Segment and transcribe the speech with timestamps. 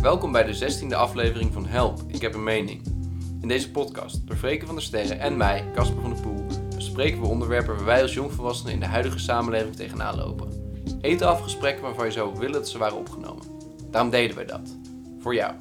[0.00, 2.82] Welkom bij de 16e aflevering van Help, ik heb een mening.
[3.40, 7.20] In deze podcast, door Freke van der Sterren en mij, Casper van der Poel, bespreken
[7.20, 10.48] we onderwerpen waar wij als jongvolwassenen in de huidige samenleving tegenaan lopen.
[11.00, 13.44] Eten af gesprekken waarvan je zou willen dat ze waren opgenomen.
[13.90, 14.76] Daarom deden wij dat.
[15.18, 15.54] Voor jou.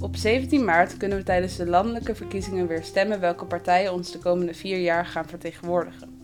[0.00, 4.18] Op 17 maart kunnen we tijdens de landelijke verkiezingen weer stemmen welke partijen ons de
[4.18, 6.19] komende vier jaar gaan vertegenwoordigen.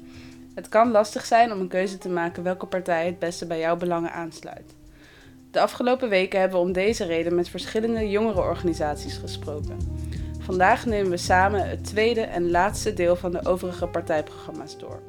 [0.57, 3.77] Het kan lastig zijn om een keuze te maken welke partij het beste bij jouw
[3.77, 4.75] belangen aansluit.
[5.51, 9.79] De afgelopen weken hebben we om deze reden met verschillende jongerenorganisaties gesproken.
[10.41, 15.03] Vandaag nemen we samen het tweede en laatste deel van de overige partijprogramma's door.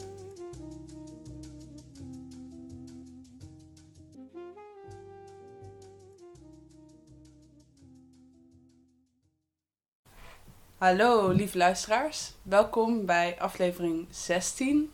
[10.78, 14.92] Hallo lieve luisteraars, welkom bij aflevering 16.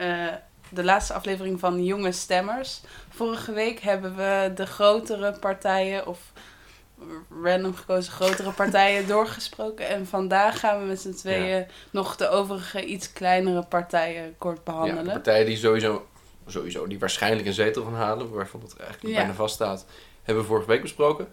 [0.00, 0.32] Uh,
[0.68, 2.80] de laatste aflevering van Jonge Stemmers.
[3.08, 6.32] Vorige week hebben we de grotere partijen, of
[7.42, 9.88] random gekozen grotere partijen, doorgesproken.
[9.88, 15.04] En vandaag gaan we met z'n tweeën nog de overige iets kleinere partijen kort behandelen.
[15.04, 16.06] Ja, partijen die sowieso,
[16.46, 19.20] sowieso die waarschijnlijk een zetel van halen, waarvan het eigenlijk ja.
[19.20, 19.86] bijna vaststaat,
[20.22, 21.28] hebben we vorige week besproken.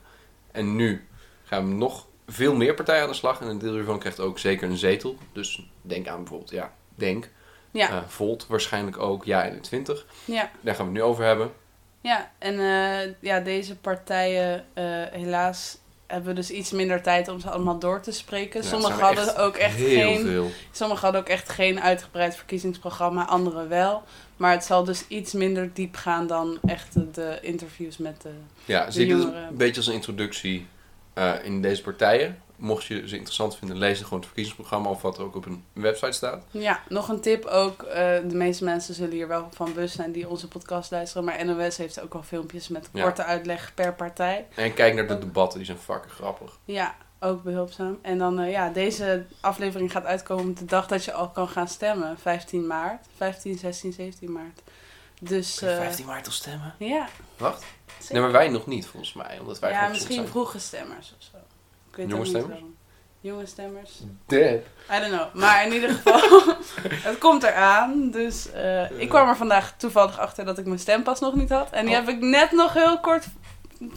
[0.51, 1.07] En nu
[1.43, 3.41] gaan we nog veel meer partijen aan de slag.
[3.41, 5.17] En een deel hiervan krijgt ook zeker een zetel.
[5.31, 7.29] Dus denk aan bijvoorbeeld, ja, denk.
[7.73, 7.91] Ja.
[7.91, 10.05] Uh, Volt waarschijnlijk ook, ja 21.
[10.25, 10.52] Ja.
[10.61, 11.52] Daar gaan we het nu over hebben.
[12.02, 17.39] Ja, en uh, ja, deze partijen, uh, helaas hebben we dus iets minder tijd om
[17.39, 18.61] ze allemaal door te spreken.
[18.61, 20.25] Ja, sommigen hadden ook echt geen.
[20.25, 20.52] Veel.
[20.71, 24.03] Sommigen hadden ook echt geen uitgebreid verkiezingsprogramma, anderen wel.
[24.37, 28.30] Maar het zal dus iets minder diep gaan dan echt de interviews met de.
[28.65, 30.67] Ja, zie ik het een beetje als een introductie
[31.43, 35.17] in deze partijen mocht je ze interessant vinden, lees dan gewoon het verkiezingsprogramma of wat
[35.17, 36.44] er ook op een website staat.
[36.52, 37.83] Ja, nog een tip ook.
[37.83, 41.23] Uh, de meeste mensen zullen hier wel van bewust zijn die onze podcast luisteren.
[41.23, 44.48] Maar NOS heeft ook wel filmpjes met korte uitleg per partij.
[44.55, 46.58] En kijk naar de debatten, die zijn fucking grappig.
[46.65, 47.99] Ja, ook behulpzaam.
[48.02, 51.48] En dan, uh, ja, deze aflevering gaat uitkomen op de dag dat je al kan
[51.48, 52.17] gaan stemmen.
[52.20, 53.05] 15 maart.
[53.17, 54.61] 15, 16, 17 maart.
[55.20, 56.76] Dus, uh, 15 maart al stemmen?
[56.77, 57.08] Ja.
[57.37, 57.64] Wacht.
[58.10, 59.39] Nee, maar wij nog niet volgens mij.
[59.39, 61.37] Omdat wij ja, misschien vroege stemmers of zo.
[61.98, 62.59] Jonge stemmers?
[63.21, 63.92] Jonge stemmers.
[64.26, 64.59] Dead.
[64.92, 65.33] I don't know.
[65.33, 66.55] Maar in ieder geval,
[67.09, 68.11] het komt eraan.
[68.11, 71.70] Dus uh, ik kwam er vandaag toevallig achter dat ik mijn stempas nog niet had.
[71.71, 72.05] En die oh.
[72.05, 73.26] heb ik net nog heel kort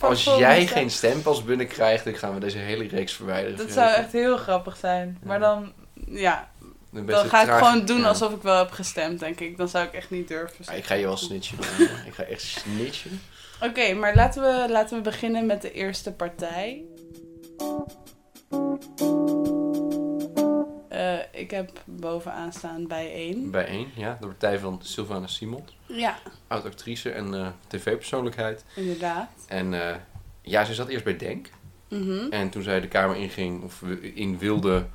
[0.00, 3.56] Als jij geen stempas binnenkrijgt, dan gaan we deze hele reeks verwijderen.
[3.56, 5.18] Dat zou echt heel grappig zijn.
[5.22, 5.72] Maar dan,
[6.06, 6.48] ja,
[6.90, 9.56] dan, ga ik gewoon doen alsof ik wel heb gestemd, denk ik.
[9.56, 10.76] Dan zou ik echt niet durven.
[10.76, 11.58] ik ga je wel snitchen.
[12.08, 13.20] ik ga echt snitchen.
[13.60, 16.82] Oké, maar laten we, laten we beginnen met de eerste partij.
[20.92, 23.50] Uh, ik heb bovenaan staan bij 1.
[23.50, 24.16] Bij 1, ja.
[24.20, 25.64] De partij van Sylvana Simon.
[25.86, 26.18] Ja.
[26.46, 28.64] Oud-actrice en uh, tv-persoonlijkheid.
[28.76, 29.30] Inderdaad.
[29.48, 29.94] En uh,
[30.42, 31.48] ja, ze zat eerst bij Denk.
[31.88, 32.30] Mm -hmm.
[32.30, 33.82] En toen zij de kamer inging, of
[34.14, 34.86] in wilde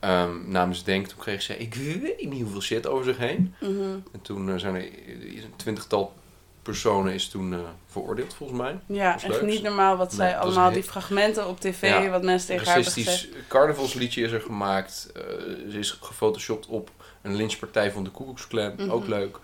[0.00, 3.54] um, namens Denk, toen kreeg ze, ik weet niet hoeveel shit over zich heen.
[3.60, 4.02] Mm -hmm.
[4.12, 6.14] En toen zijn er een twintigtal
[6.62, 8.78] personen is toen uh, veroordeeld, volgens mij.
[8.86, 12.74] Ja, echt niet normaal wat zij allemaal, die fragmenten op tv, wat mensen tegen haar
[12.74, 13.28] hebben gezegd.
[13.48, 15.12] carnavalsliedje is er gemaakt.
[15.16, 15.22] Uh,
[15.70, 16.90] ze is gefotoshopt op
[17.22, 18.10] een lynchpartij van de
[18.48, 18.74] Klan.
[18.76, 18.90] Mhm.
[18.90, 19.38] Ook leuk.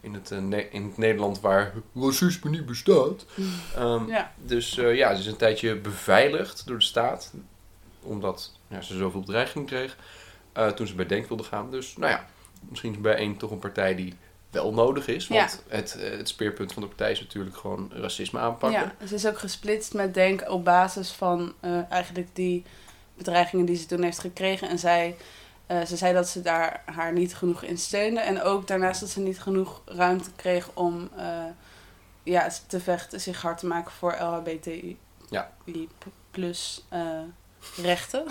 [0.00, 0.38] In het, uh,
[0.70, 3.26] in het Nederland waar racisme niet bestaat.
[3.78, 4.32] Um, ja.
[4.36, 7.32] Dus ja, ze is een tijdje beveiligd door de staat.
[8.02, 9.96] Omdat ja, ze zoveel bedreiging kreeg.
[10.74, 11.70] toen ze bij Denk wilde gaan.
[11.70, 12.26] Dus nou ja,
[12.68, 14.14] misschien bij één toch een partij die
[14.52, 15.28] wel nodig is.
[15.28, 18.92] Want het, eh, het speerpunt van de partij is natuurlijk gewoon racisme aanpakken.
[18.98, 22.64] Ja, ze is ook gesplitst met Denk op basis van uh, eigenlijk die
[23.14, 24.68] bedreigingen die ze toen heeft gekregen.
[24.68, 25.16] En zij,
[25.70, 28.20] uh, ze zei dat ze daar haar niet genoeg in steunde.
[28.20, 31.44] En ook daarnaast dat ze niet genoeg ruimte kreeg om uh,
[32.22, 34.98] ja, te vechten, zich hard te maken voor LHBTI
[35.30, 35.52] ja.
[36.30, 36.84] plus
[37.82, 38.24] rechten.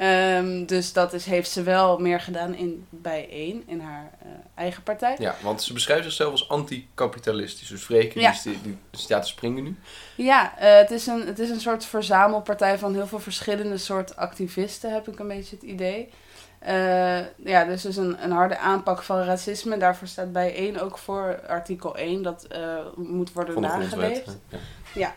[0.00, 4.82] um, dus dat is, heeft ze wel meer gedaan in bijeen, in haar uh, eigen
[4.82, 5.16] partij.
[5.18, 7.68] Ja, want ze beschrijft zichzelf als anticapitalistisch.
[7.68, 8.34] Dus Vreken ja.
[8.42, 9.76] die, die, staat te springen nu.
[10.16, 14.16] Ja, uh, het, is een, het is een soort verzamelpartij van heel veel verschillende soort
[14.16, 16.08] activisten, heb ik een beetje het idee.
[16.68, 19.76] Uh, ja, dus is een, een harde aanpak van racisme.
[19.76, 22.22] Daarvoor staat bij 1 ook voor artikel 1.
[22.22, 22.46] Dat
[22.96, 24.38] moet worden nageleefd.
[24.48, 24.58] Ja.
[24.94, 25.14] ja.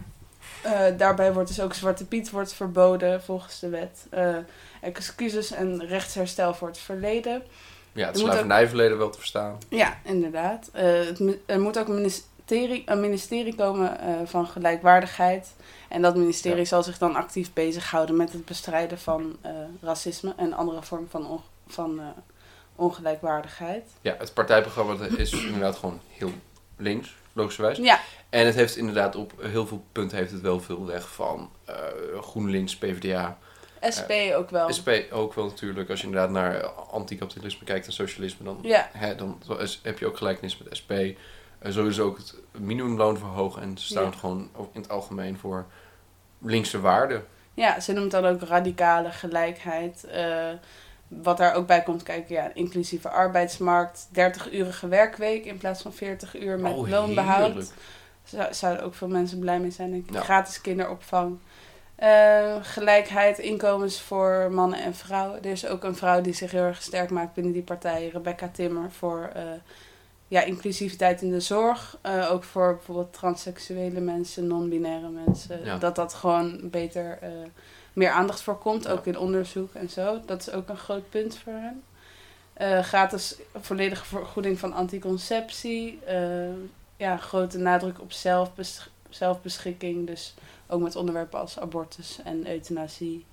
[0.65, 4.07] Uh, daarbij wordt dus ook Zwarte Piet wordt verboden volgens de wet.
[4.13, 4.35] Uh,
[4.81, 7.43] excuses en rechtsherstel voor het verleden.
[7.91, 9.57] Ja, het slavernijverleden wel te verstaan.
[9.69, 10.69] Ja, inderdaad.
[10.75, 13.97] Uh, het, er moet ook een ministerie, een ministerie komen
[14.27, 15.53] van gelijkwaardigheid.
[15.89, 19.37] En dat ministerie zal zich dan actief bezighouden met het bestrijden van
[19.81, 22.01] racisme en andere vormen van, on, van
[22.75, 23.89] ongelijkwaardigheid.
[24.01, 26.31] Ja, het partijprogramma is inderdaad gewoon heel
[26.77, 27.19] links.
[27.33, 27.78] Logischerwijs.
[27.78, 28.00] Ja.
[28.30, 31.75] En het heeft inderdaad op heel veel punten heeft het wel veel weg van uh,
[32.22, 33.38] GroenLinks, PvdA.
[33.98, 34.74] SP ook wel.
[34.78, 35.89] SP ook wel natuurlijk.
[35.89, 38.89] Als je inderdaad naar anticapitalisme kijkt en socialisme, dan, ja.
[38.94, 39.42] hè, dan
[39.81, 40.92] heb je ook gelijkenis met SP.
[40.92, 41.16] Uh,
[41.72, 44.12] sowieso ook het minimumloon verhogen en ze staan ja.
[44.12, 45.66] gewoon in het algemeen voor
[46.42, 47.25] linkse waarden.
[47.54, 50.07] Ja, ze noemt dan ook radicale gelijkheid.
[51.19, 56.39] Wat daar ook bij komt kijken, ja, inclusieve arbeidsmarkt, 30-urige werkweek in plaats van 40
[56.39, 57.73] uur met oh, loonbehoud.
[58.23, 60.17] Zou, zouden ook veel mensen blij mee zijn, denk ik.
[60.17, 61.39] Gratis kinderopvang.
[62.03, 65.43] Uh, gelijkheid, inkomens voor mannen en vrouwen.
[65.43, 68.49] Er is ook een vrouw die zich heel erg sterk maakt binnen die partij, Rebecca
[68.53, 69.41] Timmer, voor uh,
[70.27, 71.97] ja, inclusiviteit in de zorg.
[72.05, 75.65] Uh, ook voor bijvoorbeeld transseksuele mensen, non-binaire mensen.
[75.65, 75.77] Ja.
[75.77, 77.19] Dat dat gewoon beter
[77.93, 80.21] meer aandacht voor komt, ook in onderzoek en zo.
[80.25, 81.83] Dat is ook een groot punt voor hen.
[82.61, 85.99] Uh, gratis volledige vergoeding van anticonceptie.
[86.09, 86.49] Uh,
[86.97, 90.07] ja, grote nadruk op zelfbes zelfbeschikking.
[90.07, 90.33] Dus
[90.67, 93.25] ook met onderwerpen als abortus en euthanasie.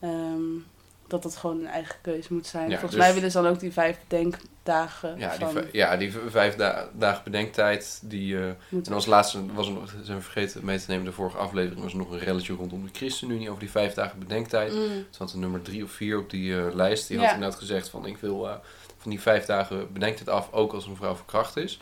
[0.00, 0.66] Um,
[1.08, 2.64] dat dat gewoon een eigen keuze moet zijn.
[2.64, 5.18] Ja, Volgens dus- mij willen ze dan ook die vijf denkdagen.
[5.18, 8.00] Ja, die, van, v- ja, die vijf da- dagen bedenktijd.
[8.04, 8.46] Die, uh,
[8.84, 11.82] en als laatste was er nog, zijn we vergeten mee te nemen, de vorige aflevering
[11.82, 14.72] was er nog een relletje rondom de ChristenUnie over die vijf dagen bedenktijd.
[14.74, 17.08] Mm, Het had een nummer drie of vier op die eh, lijst.
[17.08, 17.24] Die Ja.
[17.24, 18.54] had inderdaad gezegd van ik wil eh,
[18.98, 21.80] van die vijf dagen bedenktijd af, ook als een vrouw verkracht is.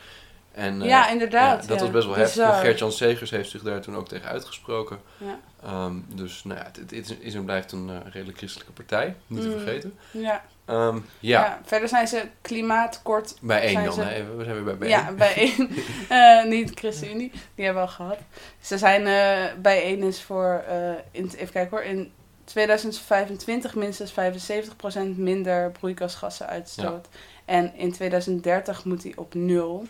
[0.56, 1.62] En, eh, ja, inderdaad.
[1.62, 1.82] ja, dat ja.
[1.82, 2.60] was best wel heftig.
[2.60, 4.98] Gert-Jan Segers heeft zich daar toen ook tegen uitgesproken.
[5.18, 5.38] Ja.
[5.64, 9.14] Ehm, dus nou ja, het, het is, is en blijft een eh, redelijk christelijke partij,
[9.26, 9.52] niet te Mm.
[9.58, 9.94] vergeten.
[10.10, 10.44] Ja.
[10.64, 11.00] Ehm, ja,
[11.44, 11.60] Ja.
[11.64, 13.92] verder zijn ze klimaatkort bij één dan.
[13.92, 14.36] ze- Hè?
[14.36, 15.16] We zijn weer bij bij Ja, één.
[15.16, 15.70] bij één.
[16.08, 18.18] Eh, niet ChristenUnie, die hebben we al gehad.
[18.60, 20.64] Ze zijn eh bij één is voor,
[21.10, 22.12] in, even kijken hoor, in
[22.44, 27.08] 2025 minstens 75% minder broeikasgassen uitstoot.
[27.44, 29.86] En in 2030 moet die op nul.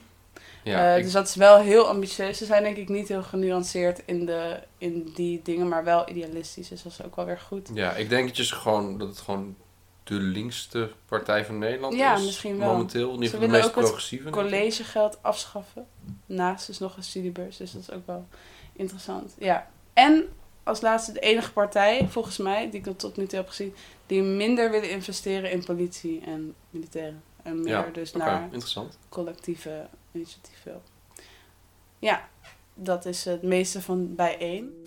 [0.71, 2.39] Ja, Eh, ik- Dus dat is wel heel ambitieus.
[2.39, 6.69] Ze zijn denk ik niet heel genuanceerd in, de, in die dingen, maar wel idealistisch.
[6.69, 7.71] Dus dat is ook wel weer goed.
[7.75, 9.57] Ja, ik denk dat, je gewoon, dat het gewoon
[10.05, 12.25] de linkste partij van Nederland Ja, is.
[12.25, 12.71] misschien wel.
[12.73, 13.07] Momenteel.
[13.09, 14.31] In ieder Ze geval de willen meest ook het progressieve.
[14.31, 15.87] collegegeld afschaffen.
[16.27, 18.27] Naast is nog een studiebeurs, dus dat is ook wel
[18.73, 19.35] interessant.
[19.39, 19.69] Ja.
[19.93, 20.29] En
[20.63, 23.75] als laatste de enige partij, volgens mij, die ik tot nu toe heb gezien,
[24.07, 27.23] die minder willen investeren in politie en militairen.
[27.47, 28.99] En meer Ja, dus Oké, naar interessant.
[29.09, 30.83] collectieve initiatieven.
[31.99, 32.29] Ja,
[32.75, 34.85] dat is het meeste van bijeen.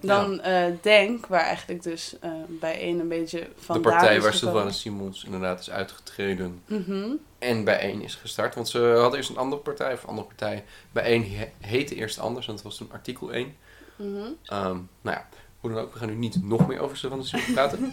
[0.00, 4.70] Dan eh, Denk, waar eigenlijk dus eh bijeen een beetje van de partij waar Sylvana
[4.70, 7.08] Simons inderdaad is uitgetreden Mhm.
[7.38, 8.54] en bijeen is gestart.
[8.54, 10.64] Want ze hadden eerst een andere partij, of een andere partij.
[10.92, 13.56] Bijeen he- heette eerst anders, want het was toen artikel 1.
[13.96, 14.16] Mhm.
[14.44, 15.28] Ehm, nou ja,
[15.60, 17.92] hoe dan ook, we gaan nu niet nog meer over Sylvana Simons praten.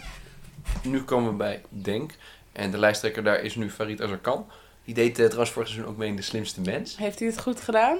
[0.82, 2.12] nu komen we bij Denk.
[2.52, 4.46] En de lijsttrekker daar is nu Farid Azarkan.
[4.84, 6.96] Die deed uh, trouwens vorig seizoen ook mee in De Slimste Mens.
[6.96, 7.98] Heeft hij het goed gedaan?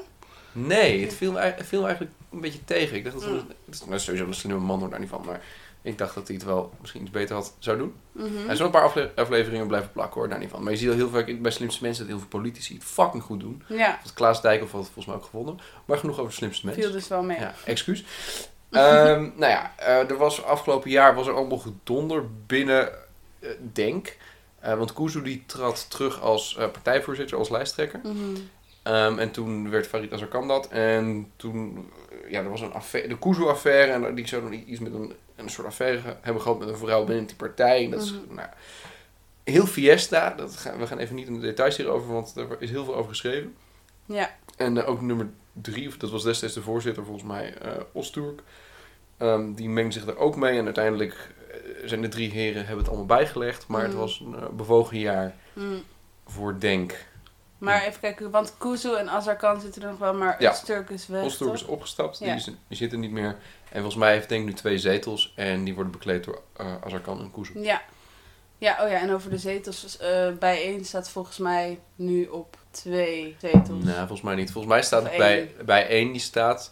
[0.53, 2.97] Nee, het viel, me viel me eigenlijk een beetje tegen.
[2.97, 3.35] Ik dacht dat Mm.
[3.37, 5.23] het, het is nou, sowieso een slimme man hoor daar niet van.
[5.27, 5.41] Maar
[5.83, 7.95] ik dacht dat hij het wel misschien iets beter had zou doen.
[8.13, 8.27] Mhm.
[8.45, 10.63] Hij is wel een paar afle- afleveringen blijven plakken hoor, daar niet van.
[10.63, 13.23] Maar je ziet al heel vaak bij Slimste Mensen dat heel veel politici het fucking
[13.23, 13.63] goed doen.
[13.69, 15.59] Ja, Klaas Dijkhoff had het volgens mij ook gewonnen.
[15.85, 16.85] Maar genoeg over de Slimste Mensen.
[16.85, 17.39] viel dus wel mee.
[17.39, 18.05] Ja, excuus.
[18.71, 22.93] Ehm, nou ja, eh, er was afgelopen jaar was er allemaal gedonder binnen
[23.41, 24.17] eh, Denk.
[24.61, 28.01] Eh, want Kuzu die trad terug als partijvoorzitter, als lijsttrekker.
[28.03, 28.15] Mhm.
[28.83, 30.69] Ehm, en toen werd Farid Azarkan dat.
[30.69, 31.89] En toen,
[32.29, 33.93] ja, er was een affaire, de Kuzu-affaire.
[34.07, 37.05] En die zou dan iets met een, een soort affaire hebben gehad met een vrouw
[37.05, 37.85] binnen die partij.
[37.85, 38.35] En dat is, Mhm.
[38.35, 38.49] nou,
[39.45, 40.31] heel fiesta.
[40.37, 42.95] Dat gaan, we gaan even niet in de details hierover, want er is heel veel
[42.97, 43.55] over geschreven.
[44.07, 45.29] Ja, En ook nummer
[45.63, 48.41] drie, of dat was destijds de voorzitter volgens mij, eh Osturk.
[49.17, 50.59] Ehm, die mengde zich er ook mee.
[50.59, 51.15] En uiteindelijk
[51.51, 53.67] eh, zijn de drie heren hebben het allemaal bijgelegd.
[53.67, 54.01] Maar het Mhm.
[54.01, 55.83] was een eh, bewogen jaar mm.
[56.27, 57.07] voor Denk.
[57.59, 60.55] maar even kijken, want Kuzu en Azarkan zitten er nog wel, maar Ja.
[60.55, 62.25] Öztürk is weg, Osturk is opgestapt, Ja.
[62.25, 63.37] die, is, die zit er niet meer.
[63.69, 65.33] En volgens mij heeft Denk nu twee zetels.
[65.37, 66.41] En die worden bekleed door
[66.85, 67.59] Azarkan en Kuzu.
[67.61, 67.83] Ja.
[68.59, 69.97] Ja, oh ja, en over de zetels.
[69.99, 74.51] eh bijeen staat volgens mij nu op twee zetels Nee, volgens mij niet.
[74.53, 76.71] Volgens mij staat het bij, bij één, die staat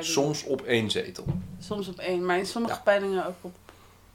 [0.00, 1.24] soms op één zetel.
[1.58, 2.80] Soms op één, maar in sommige Ja.
[2.80, 3.56] peilingen ook op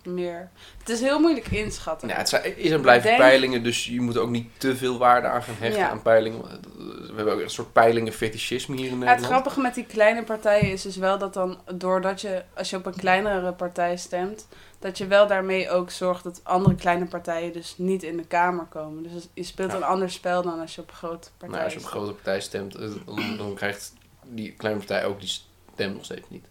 [0.06, 0.50] meer.
[0.80, 2.08] Het is heel moeilijk inschatten.
[2.08, 4.98] Ja, het zijn- is en blijven denk- peilingen, dus je moet ook niet te veel
[4.98, 5.90] waarde aan gaan hechten Ja.
[5.90, 6.42] aan peilingen.
[6.42, 9.32] We hebben ook een soort peilingen-fetischisme hier in Ja, het Nederland.
[9.34, 12.86] grappige met die kleine partijen is dus wel dat dan, doordat je, als je op
[12.86, 14.48] een kleinere partij stemt,
[14.80, 18.66] dat je wel daarmee ook zorgt dat andere kleine partijen dus niet in de Kamer
[18.66, 19.04] komen.
[19.04, 19.78] Dus je speelt Ja.
[19.78, 21.92] een ander spel dan als je op een grote partij Nou, als je op een
[21.92, 23.94] grote partij stemt, eh, dan, dan krijgt
[24.26, 25.30] die kleine partij ook die
[25.74, 26.46] stem nog steeds niet.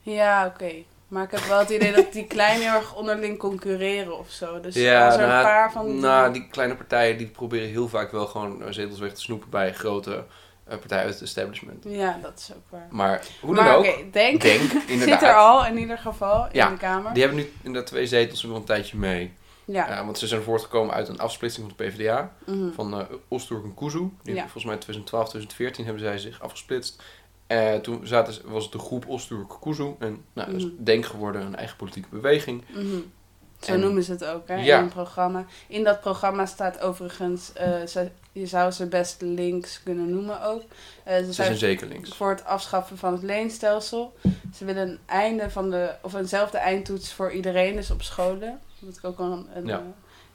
[0.00, 0.72] Ja, oké.
[1.08, 4.60] Maar ik heb wel het idee dat die kleine heel erg onderling concurreren of zo.
[4.60, 5.94] Dus ja, als er nou, een paar van die...
[5.94, 9.72] Nou, die kleine partijen die proberen heel vaak wel gewoon zetels weg te snoepen bij
[9.72, 10.24] grote
[10.68, 11.84] uh, partijen uit het establishment.
[11.88, 12.86] Ja, dat is ook waar.
[12.90, 13.84] Maar hoe dan ook.
[14.12, 14.70] denk, denk
[15.08, 17.12] zit er al in ieder geval in de Kamer.
[17.12, 19.32] Die hebben nu inderdaad twee zetels nog een tijdje mee.
[19.64, 19.90] Ja.
[19.90, 22.32] Uh, want ze zijn voortgekomen uit een afsplitsing van de PvdA.
[22.44, 24.08] Mm Van uh, Osturk en Kuzu.
[24.22, 24.42] Die ja.
[24.42, 27.02] Volgens mij in 2012, 2014 hebben zij zich afgesplitst.
[27.48, 29.94] Uh, toen zaten, was het de groep Osturk Kuzu.
[29.98, 30.84] En nou, dat is mhm.
[30.84, 32.64] denk geworden een eigen politieke beweging.
[32.74, 33.12] Mm
[33.60, 34.76] Zo noemen ze het ook hè, ja.
[34.76, 35.44] in het programma.
[35.66, 37.52] In dat programma staat overigens,
[37.86, 40.62] ze, je zou ze best links kunnen noemen ook.
[41.04, 42.16] ze, ze zijn zeker links.
[42.16, 44.14] Voor het afschaffen van het leenstelsel.
[44.54, 48.60] Ze willen een einde van de, of eenzelfde eindtoets voor iedereen, dus op scholen.
[48.78, 49.78] Wat ik ook wel een, een eh,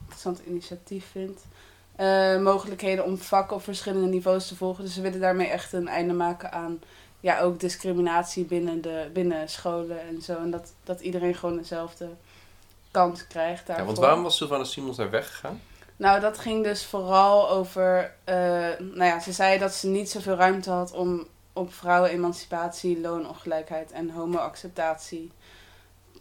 [0.01, 1.39] interessant initiatief vind.
[2.43, 4.83] Mogelijkheden om vakken op verschillende niveaus te volgen.
[4.83, 6.79] Dus ze willen daarmee echt een einde maken aan
[7.21, 10.37] ja, ook discriminatie binnen, de, binnen scholen en zo.
[10.37, 12.09] En dat, dat iedereen gewoon dezelfde
[12.91, 13.85] kans krijgt daarvoor.
[13.85, 15.61] Ja, want waarom was Sylvana Simons daar weggegaan?
[15.97, 18.13] Nou, dat ging dus vooral over...
[18.29, 18.35] Uh,
[18.79, 24.09] nou ja, ze zei dat ze niet zoveel ruimte had om op vrouwenemancipatie, loonongelijkheid en
[24.09, 25.31] homoacceptatie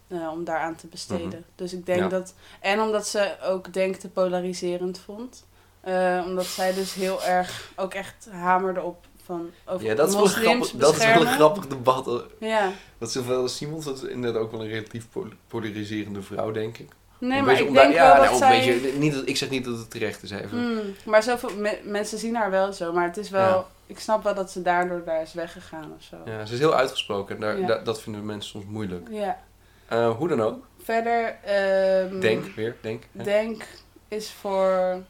[0.07, 1.27] uh, om daaraan te besteden.
[1.27, 1.41] Mhm.
[1.55, 2.33] Dus ik denk dat.
[2.59, 5.45] En omdat ze ook denk te polariserend vond.
[5.87, 10.15] Uh, omdat zij dus heel erg ook echt hamerde op van over ja, dat is
[10.15, 10.71] wel grappig.
[10.71, 12.23] Dat is wel een grappig debat.
[12.39, 12.71] Ja.
[12.97, 15.07] Dat zoveel Simons dat is inderdaad ook wel een relatief
[15.47, 16.89] polariserende vrouw, denk ik.
[17.17, 18.65] Nee, maar ik denk ja, wel dat zij...
[18.65, 20.57] beetje, niet ik zeg niet dat het terecht is even.
[20.57, 21.49] Mm, maar zoveel
[21.83, 22.93] mensen zien haar wel zo.
[22.93, 23.67] Maar het is wel...
[23.85, 26.17] Ik snap wel dat ze daardoor daar is weggegaan of zo.
[26.25, 27.43] Ja, ze is heel uitgesproken.
[27.43, 29.07] En daar, dat vinden mensen soms moeilijk.
[29.11, 29.39] Ja.
[29.93, 30.65] Uh, hoe dan ook.
[30.83, 31.35] Verder...
[32.03, 33.03] Um, denk, weer, denk.
[33.11, 33.63] Denk
[34.07, 35.03] is voor...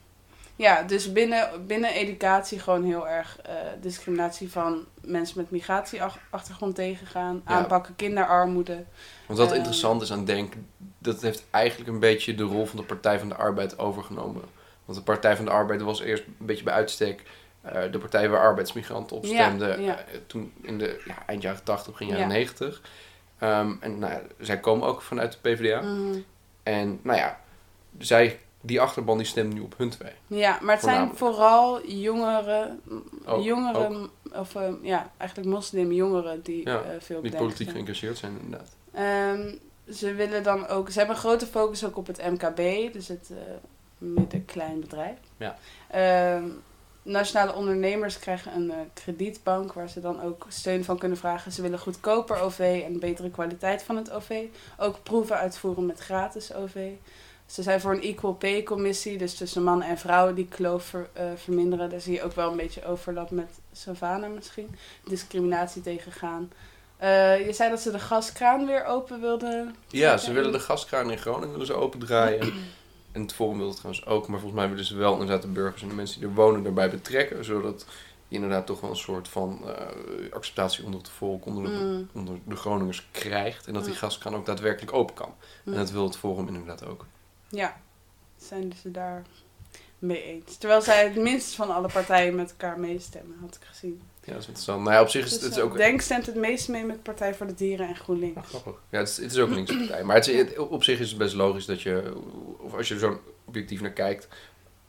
[0.61, 7.41] Ja, dus binnen, binnen educatie gewoon heel erg uh, discriminatie van mensen met migratieachtergrond tegengaan.
[7.43, 8.83] Aanpakken kinderarmoede.
[9.25, 10.53] Want wat uh, interessant is aan Denk,
[10.97, 14.41] dat heeft eigenlijk een beetje de rol van de Partij van de Arbeid overgenomen.
[14.85, 17.23] Want de Partij van de Arbeid was eerst een beetje bij uitstek
[17.65, 19.81] uh, de partij waar arbeidsmigranten op stemden.
[19.81, 22.81] Ja, toen in de ja, eind jaren 80, begin jaren 90.
[23.43, 25.81] Um, en nou ja, zij komen ook vanuit de PvdA.
[25.81, 26.23] Mm.
[26.63, 27.39] En nou ja,
[27.97, 30.11] zij, die achterban die stemt nu op hun twee.
[30.27, 32.81] Ja, maar het zijn vooral jongeren,
[33.41, 38.75] jongeren of uh, ja, eigenlijk moslimjongeren die ja, uh, veel Die politiek geïnteresseerd zijn inderdaad.
[39.35, 39.59] Um,
[39.93, 43.29] ze willen dan ook, ze hebben een grote focus ook op het MKB, dus het
[43.31, 43.37] uh,
[43.97, 45.17] midden-klein bedrijf.
[45.37, 45.57] Ja.
[46.35, 46.61] Um,
[47.03, 51.51] nationale ondernemers krijgen een uh, kredietbank waar ze dan ook steun van kunnen vragen.
[51.51, 54.45] Ze willen goedkoper OV en betere kwaliteit van het OV.
[54.77, 56.89] Ook proeven uitvoeren met gratis OV.
[57.51, 61.09] Ze zijn voor een equal pay commissie, dus tussen mannen en vrouwen die kloof ver,
[61.17, 61.89] uh, verminderen.
[61.89, 64.75] Daar zie je ook wel een beetje overlap met Savannah misschien.
[65.05, 66.51] Discriminatie tegengaan.
[67.01, 69.75] Uh, je zei dat ze de gaskraan weer open wilden.
[69.87, 72.53] Ja, ze willen de gaskraan in Groningen ze opendraaien.
[73.11, 75.47] En het Forum wil het trouwens ook, maar volgens mij willen ze wel inderdaad de
[75.47, 77.85] burgers en de mensen die er wonen erbij betrekken, zodat
[78.27, 82.09] je inderdaad toch wel een soort van uh, acceptatie onder het volk, onder de, mm.
[82.13, 83.67] onder de Groningers krijgt.
[83.67, 83.99] En dat die mm.
[83.99, 85.33] gaskraan ook daadwerkelijk open kan.
[85.65, 85.77] En mm.
[85.77, 87.05] dat wil het Forum inderdaad ook.
[87.51, 87.81] Ja,
[88.37, 89.21] zijn ze daar
[89.99, 90.57] mee eens.
[90.57, 94.01] Terwijl zij het minst van alle partijen met elkaar meestemmen, had ik gezien.
[94.23, 94.83] Ja, dat is interessant.
[94.83, 95.77] Nou ja, op zich is dus, het, ook...
[95.77, 98.37] Denk stemt het meest mee met Partij voor de Dieren en GroenLinks.
[98.37, 98.81] Ah, grappig.
[98.89, 100.03] Ja, het is, het is ook een linkse partij.
[100.03, 102.13] Maar het, op zich is het best logisch dat je,
[102.57, 104.27] of als je er zo objectief naar kijkt...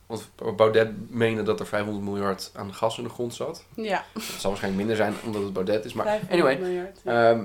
[0.06, 3.64] Want Baudet meende dat er 500 miljard aan gas in de grond zat.
[3.74, 4.04] Ja.
[4.12, 5.92] Dat zal waarschijnlijk minder zijn omdat het Baudet is.
[5.92, 7.44] Maar anyway, miljard, ehm,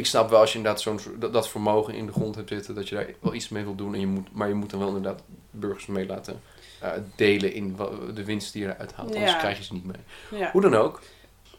[0.00, 2.74] ik snap wel als je inderdaad zo'n, dat, dat, vermogen in de grond hebt zitten...
[2.74, 3.94] dat je daar wel iets mee wil doen.
[3.94, 6.40] En je moet, maar je moet dan wel inderdaad burgers mee laten
[6.82, 7.76] uh, delen in
[8.14, 9.14] de winst die je eruit haalt.
[9.14, 10.48] Anders krijg je ze niet mee.
[10.52, 11.00] Hoe dan ook.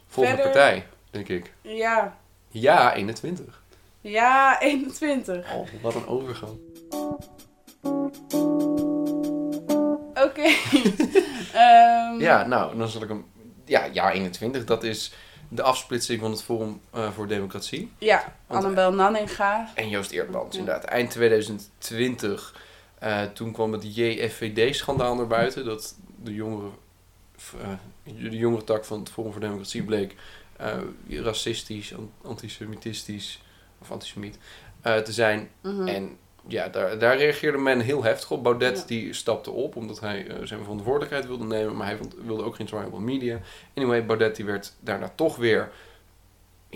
[0.06, 1.52] Volgende partij, denk ik.
[1.60, 2.16] Ja.
[2.48, 3.62] Ja, 21.
[4.00, 5.52] Ja, 21.
[5.54, 6.58] Oh, wat een overgang.
[10.14, 10.46] Oké.
[11.54, 13.24] um, ja, nou, dan zal ik hem...
[13.64, 15.12] Ja, ja, 21, dat is
[15.54, 17.92] de afsplitsing van het Forum uh, voor Democratie.
[17.98, 19.70] Ja, Annabel Nanninga.
[19.74, 20.84] En Joost Eerdmans, inderdaad.
[20.84, 22.54] Eind 2020
[23.02, 25.64] uh, toen kwam het JFVD-schandaal naar buiten.
[25.64, 26.68] Dat de jongere,
[27.56, 30.14] uh, de jongere tak van het Forum voor Democratie bleek
[31.08, 33.42] racistisch, antisemitistisch
[33.80, 34.38] of antisemiet
[34.82, 35.50] te zijn.
[35.60, 35.88] Mhm.
[35.88, 38.42] En ja, daar, daar reageerde men heel heftig op.
[38.42, 41.76] Baudet die stapte op omdat hij zijn verantwoordelijkheid wilde nemen.
[41.76, 43.38] Maar hij vond, wilde ook geen zwaar media.
[43.74, 45.70] Anyway, Baudet die werd daarna toch weer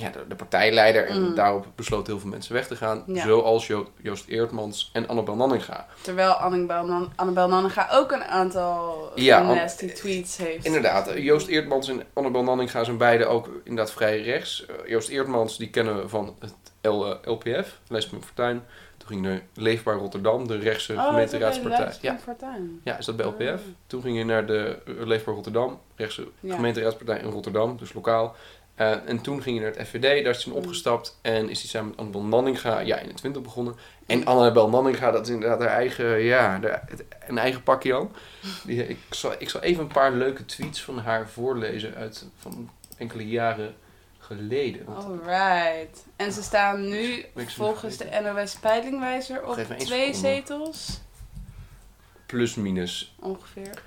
[0.00, 1.06] ja, de, de, partijleider.
[1.06, 1.34] En mm.
[1.34, 3.04] daarop besloten heel veel mensen weg te gaan.
[3.06, 5.86] Zoals jo Joost Eertmans en Annabel Nanninga.
[6.00, 10.64] Terwijl Annabel, Annabel Nanninga ook een aantal ja, nasty tweets heeft.
[10.64, 11.12] Inderdaad.
[11.16, 14.66] Joost Eertmans en Annabel Nanninga zijn beide ook inderdaad vrij rechts.
[14.70, 18.62] Uh, Joost Eertmans, die kennen we van het L, LPF, Lijstpunt Fortuin.
[18.96, 21.92] Toen ging naar Leefbaar Rotterdam, de rechtse oh, gemeenteraadspartij.
[22.00, 22.18] Ja.
[22.82, 23.40] ja, is dat bij LPF?
[23.40, 23.74] Oh.
[23.86, 28.36] Toen ging je naar de Leefbaar Rotterdam, rechtse gemeenteraadspartij in Rotterdam, dus lokaal.
[28.80, 31.68] Uh, en toen ging hij naar het FVD, daar is hij opgestapt en is hij
[31.68, 33.74] samen met Annabel Nanninga, ja, in de 20 begonnen.
[34.06, 36.78] En Annabel Nanninga, dat is inderdaad haar eigen, ja, de,
[37.26, 38.10] een eigen pakje aan.
[38.64, 42.70] Die, ik, zal, ik zal even een paar leuke tweets van haar voorlezen uit van
[42.96, 43.74] enkele jaren
[44.26, 44.86] geleden.
[44.86, 46.06] Alright.
[46.16, 51.00] En ze staan nu volgens de NOS Peilingwijzer op twee zetels.
[52.26, 53.14] Plus minus.
[53.20, 53.82] Ongeveer.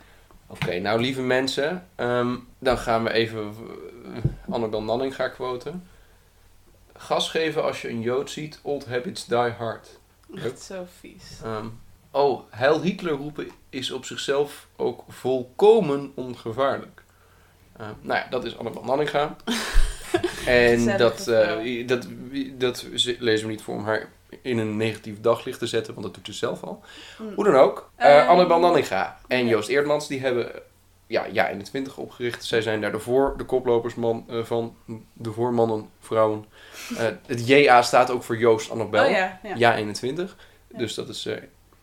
[0.48, 3.54] Oké, nou lieve mensen, ehm, dan gaan we even
[4.06, 4.18] uh,
[4.50, 5.88] Annabel Nanning gaan quoten.
[6.94, 10.00] Gas geven als je een Jood ziet, old habits die hard.
[10.36, 11.40] Echt zo vies.
[11.46, 11.80] Um,
[12.12, 17.04] oh, Heil Hitler roepen is op zichzelf ook volkomen ongevaarlijk.
[17.82, 19.36] Uh, nou ja, dat is Annabel Nanninga.
[20.46, 22.08] en dat, uh, dat,
[22.58, 22.88] dat
[23.20, 24.10] lezen we niet voor om haar
[24.42, 26.84] in een negatief daglicht te zetten, want dat doet ze zelf al.
[27.20, 27.34] Mm.
[27.36, 30.52] Hoe dan ook, uh, uh, Annabel Nanninga en Joost Eerdmans, die hebben
[31.10, 32.46] ja, ja, in de twintig opgericht.
[32.46, 34.76] Zij zijn daar de, voor, de koplopersman uh, van
[35.14, 36.46] de voormannen, vrouwen.
[36.92, 39.06] Uh, het JA staat ook voor Joost Annabel.
[39.06, 39.56] Oh, ja, ja.
[39.56, 40.36] ja 21.
[40.68, 41.38] Dus dat is uh,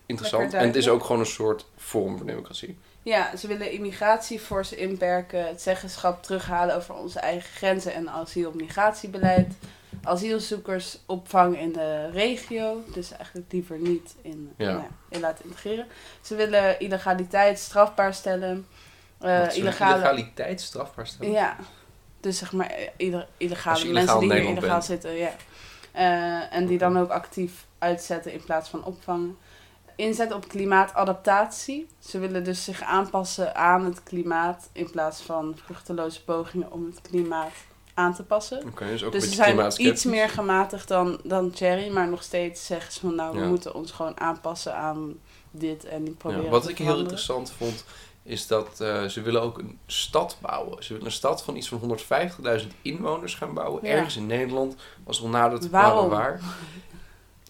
[0.07, 0.55] interessant.
[0.55, 2.79] En het is ook gewoon een soort vorm van democratie.
[3.07, 8.51] Ja, ze willen immigratie forse inperken, het zeggenschap terughalen over onze eigen grenzen en asiel-
[8.51, 9.55] en migratiebeleid.
[10.03, 14.87] Asielzoekers opvang in de regio, dus eigenlijk liever niet in, ja.
[15.09, 15.87] in laten integreren.
[16.21, 18.67] Ze willen illegaliteit strafbaar stellen.
[19.23, 19.95] Uh, illegale...
[19.95, 21.33] Illegaliteit strafbaar stellen?
[21.33, 21.57] Ja,
[22.21, 25.33] dus zeg maar eh, illegale mensen die hier illegaal zitten, ja.
[25.97, 29.37] Uh, en die dan ook actief uitzetten in plaats van opvangen
[29.97, 31.87] inzet op klimaatadaptatie.
[31.99, 37.01] Ze willen dus zich aanpassen aan het klimaat in plaats van vruchteloze pogingen om het
[37.01, 37.53] klimaat
[37.95, 38.67] aan te passen.
[38.67, 42.67] Okay, dus ook dus ze zijn iets meer gematigd dan, dan Cherry, maar nog steeds
[42.67, 45.15] zeggen ze van nou, we moeten ons gewoon aanpassen aan
[45.51, 46.45] dit en niet proberen.
[46.45, 47.85] Ja, wat ik heel interessant vond,
[48.23, 50.85] is dat uh, ze willen ook een stad bouwen.
[50.85, 51.99] Ze willen een stad van iets van
[52.61, 54.77] 150.000 inwoners gaan bouwen, ergens in Nederland.
[55.05, 56.41] Was al nader te waar.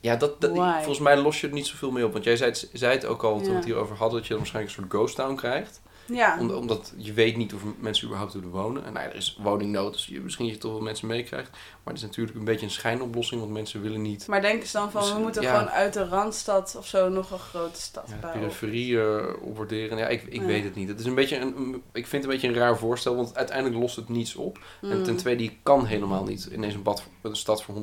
[0.07, 2.13] Ja, dat, dat volgens mij los je er niet zoveel mee op.
[2.13, 4.29] Want jij zei het, zei het ook al toen we het hierover hadden, dat je
[4.29, 5.81] dan waarschijnlijk een soort ghost town krijgt.
[6.07, 6.39] Ja.
[6.41, 8.85] omdat je weet niet of mensen überhaupt willen wonen.
[8.85, 11.51] En nou er is woningnood, dus je, misschien je toch wel mensen meekrijgt.
[11.51, 14.27] Maar het is natuurlijk een beetje een schijnoplossing, want mensen willen niet...
[14.27, 17.31] Maar denken ze dan van, dus, we moeten gewoon uit de Randstad of zo nog
[17.31, 18.41] een grote stad ja, bouwen?
[18.41, 19.99] periferie uh, opwaarderen.
[19.99, 20.89] Ja, ik, ik weet het niet.
[20.89, 23.81] Het is een beetje een, ik vind het een beetje een raar voorstel, want uiteindelijk
[23.81, 24.59] lost het niets op.
[24.83, 25.05] En mm.
[25.05, 27.75] ten tweede, je kan helemaal niet ineens een, bad, een stad voor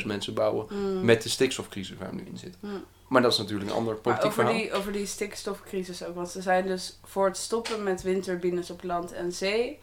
[0.00, 1.04] 150.000 mensen bouwen mm.
[1.04, 2.60] met de stikstofcrisis waar we nu in zitten.
[2.62, 2.84] Mm.
[3.08, 4.60] Maar dat is natuurlijk een ander politiek over verhaal.
[4.60, 6.14] Die, over die stikstofcrisis ook.
[6.14, 9.78] Want ze zijn dus voor het stoppen met windturbines op land en zee.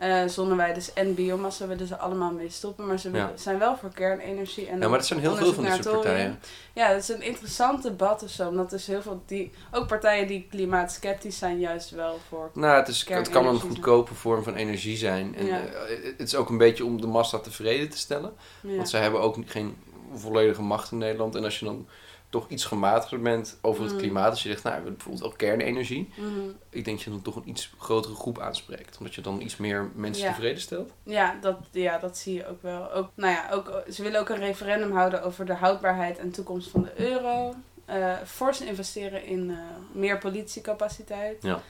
[0.00, 2.86] Uh, zonneweiders en biomassa willen ze allemaal mee stoppen.
[2.86, 4.66] Maar ze zijn wel voor kernenergie.
[4.66, 6.40] En ja, maar dat zijn heel veel van deze partijen.
[6.72, 8.48] Ja, dat is een interessant debat of zo.
[8.48, 12.50] Omdat dus heel veel die, ook partijen die klimaatskeptisch zijn, juist wel voor.
[12.54, 15.34] Nou, het, is, het kan een goedkope vorm van energie zijn.
[15.34, 15.60] En ja.
[15.60, 18.32] uh, het is ook een beetje om de massa tevreden te stellen.
[18.60, 19.76] Want zij hebben ook geen
[20.14, 21.34] volledige macht in Nederland.
[21.34, 21.86] En als je dan
[22.32, 23.98] toch iets gematigder bent over het mm.
[23.98, 24.30] klimaat.
[24.30, 26.12] Als je zegt, nou, bijvoorbeeld ook kernenergie.
[26.16, 26.54] Mm.
[26.70, 28.98] Ik denk dat je dan toch een iets grotere groep aanspreekt.
[28.98, 30.92] Omdat je dan iets meer mensen tevreden stelt.
[31.02, 32.92] Ja dat, ja, dat zie je ook wel.
[32.92, 36.70] Ook, nou ja, ook, ze willen ook een referendum houden over de houdbaarheid en toekomst
[36.70, 37.54] van de euro.
[37.90, 39.58] Uh, fors investeren in uh,
[39.92, 41.42] meer politiecapaciteit.
[41.42, 41.60] Ja.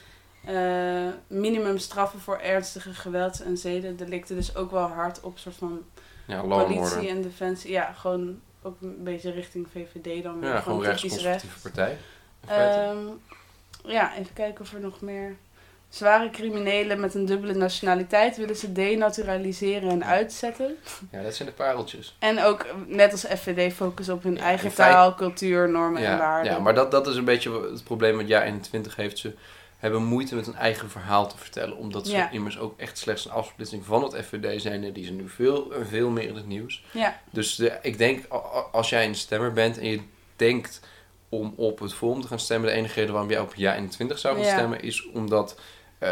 [0.48, 4.36] Uh, minimum straffen voor ernstige gewelds- en zedendelicten.
[4.36, 5.82] Dus ook wel hard op soort van
[6.26, 7.70] ja, politie en defensie.
[7.70, 10.38] Ja, gewoon ook een beetje richting VVD dan.
[10.40, 10.84] Ja, gewoon
[11.62, 11.98] partij.
[12.90, 13.20] Um,
[13.84, 15.36] ja, even kijken of er nog meer...
[15.88, 20.76] Zware criminelen met een dubbele nationaliteit willen ze denaturaliseren en uitzetten.
[21.10, 22.16] Ja, dat zijn de pareltjes.
[22.18, 26.52] En ook, net als FVD, focus op hun eigen taal, cultuur, normen en waarden.
[26.52, 29.18] Ja, maar dat, dat is een beetje het probleem wat jaar 21 heeft.
[29.18, 29.34] Ze
[29.82, 31.76] hebben moeite met een eigen verhaal te vertellen.
[31.76, 34.92] Omdat ze immers ook echt slechts een afsplitsing van het FVD zijn.
[34.92, 36.84] Die zijn nu veel, veel meer in het nieuws.
[36.90, 37.20] Ja.
[37.30, 38.26] Dus de, ik denk,
[38.72, 40.00] als jij een stemmer bent en je
[40.36, 40.80] denkt
[41.28, 42.70] om op het Forum te gaan stemmen...
[42.70, 44.82] de enige reden waarom jij op Ja 21 zou gaan stemmen...
[44.82, 45.60] is omdat
[46.00, 46.10] uh,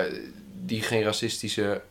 [0.52, 1.82] die geen racistische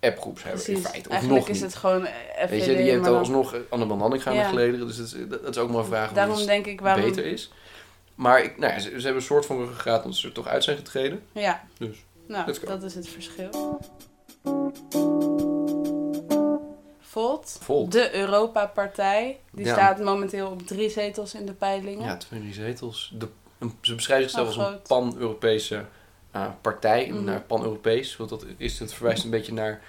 [0.00, 1.08] appgroeps hebben in feite.
[1.08, 2.50] Of Eigenlijk nog is het gewoon FVD.
[2.50, 4.48] Weet je, die heeft alsnog Anne Bananning gaan ja.
[4.48, 4.86] geleden.
[4.86, 7.04] Dus dat is, dat, is ook maar een vraag Daarom denk ik waarom...
[7.04, 7.50] beter is.
[8.18, 10.64] Maar ik, nou ja, ze, hebben een soort van ruggengraat omdat ze er toch uit
[10.64, 11.22] zijn getreden.
[11.32, 11.64] Ja.
[11.78, 13.80] Dus, nou, dat is het verschil.
[17.00, 17.92] Volt, Volt.
[17.92, 22.04] de Europa-partij, die staat momenteel op drie zetels in de peilingen.
[22.04, 23.12] Ja, twee drie zetels.
[23.18, 23.28] De,
[23.80, 25.84] ze beschrijven zichzelf als een pan-Europese
[26.36, 27.24] uh, partij, mm.
[27.24, 28.16] naar pan-Europees.
[28.16, 29.82] Want dat, is, het verwijst een beetje naar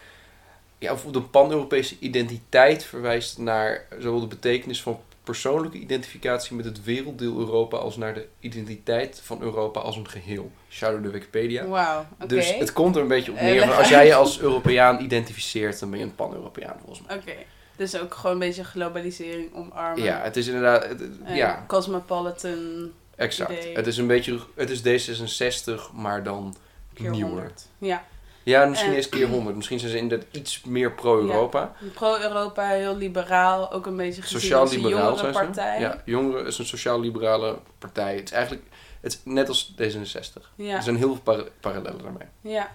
[0.77, 4.99] ja, of de pan-Europese identiteit verwijst naar zowel de betekenis van
[5.33, 10.51] persoonlijke identificatie met het werelddeel Europa als naar de identiteit van Europa als een geheel.
[10.69, 11.67] Shout de Wikipedia.
[11.67, 12.05] Wauw.
[12.27, 13.59] Dus het komt er een beetje op neer.
[13.67, 17.17] van als jij je als Europeaan identificeert, dan ben je een pan-Europeaan volgens mij.
[17.17, 17.31] Oké.
[17.75, 20.03] Dus ook gewoon een beetje globalisering omarmen.
[20.03, 20.83] Ja, het is inderdaad.
[20.87, 23.51] het- En ja, Cosmopolitan exact.
[23.51, 23.75] idee.
[23.75, 24.39] Het is een beetje.
[24.55, 26.55] Het is D66, maar dan
[26.93, 27.29] keer nieuwer.
[27.33, 27.67] 100.
[27.77, 28.03] Ja.
[28.43, 29.55] Ja, misschien En- eens keer 100.
[29.55, 31.71] Misschien zijn ze inderdaad iets meer pro-Europa.
[31.93, 35.39] Pro-Europa, heel liberaal, ook een beetje gezien Sociaal-liberaal zijn ze.
[35.39, 35.79] jongerenpartij.
[35.79, 38.15] Ja, Jongeren is een sociaal-liberale partij.
[38.15, 38.63] Het is eigenlijk
[39.01, 40.41] het is net als D66.
[40.55, 40.75] Ja.
[40.75, 42.27] Er zijn heel veel para- parallellen daarmee.
[42.41, 42.71] Ja.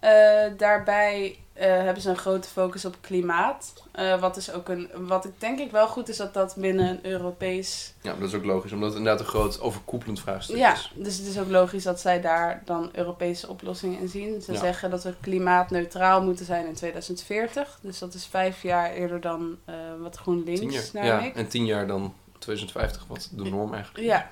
[0.00, 3.72] Eh, daarbij eh, hebben ze een grote focus op klimaat.
[3.92, 6.88] Eh, wat, is ook een, wat ik denk ik wel goed is dat dat binnen
[6.88, 7.94] een Europees...
[8.00, 10.92] Ja, dat is ook logisch, omdat het inderdaad een groot overkoepelend vraagstuk Ja, is.
[10.94, 14.42] dus het is ook logisch dat zij daar dan Europese oplossingen in zien.
[14.42, 14.58] Ze Ja.
[14.60, 17.78] zeggen dat we klimaatneutraal moeten zijn in 2040.
[17.82, 21.34] Dus dat is vijf jaar eerder dan eh, wat GroenLinks, naar Ja, ik.
[21.36, 24.12] en tien jaar dan 2050, wat de norm eigenlijk is.
[24.12, 24.28] Ja,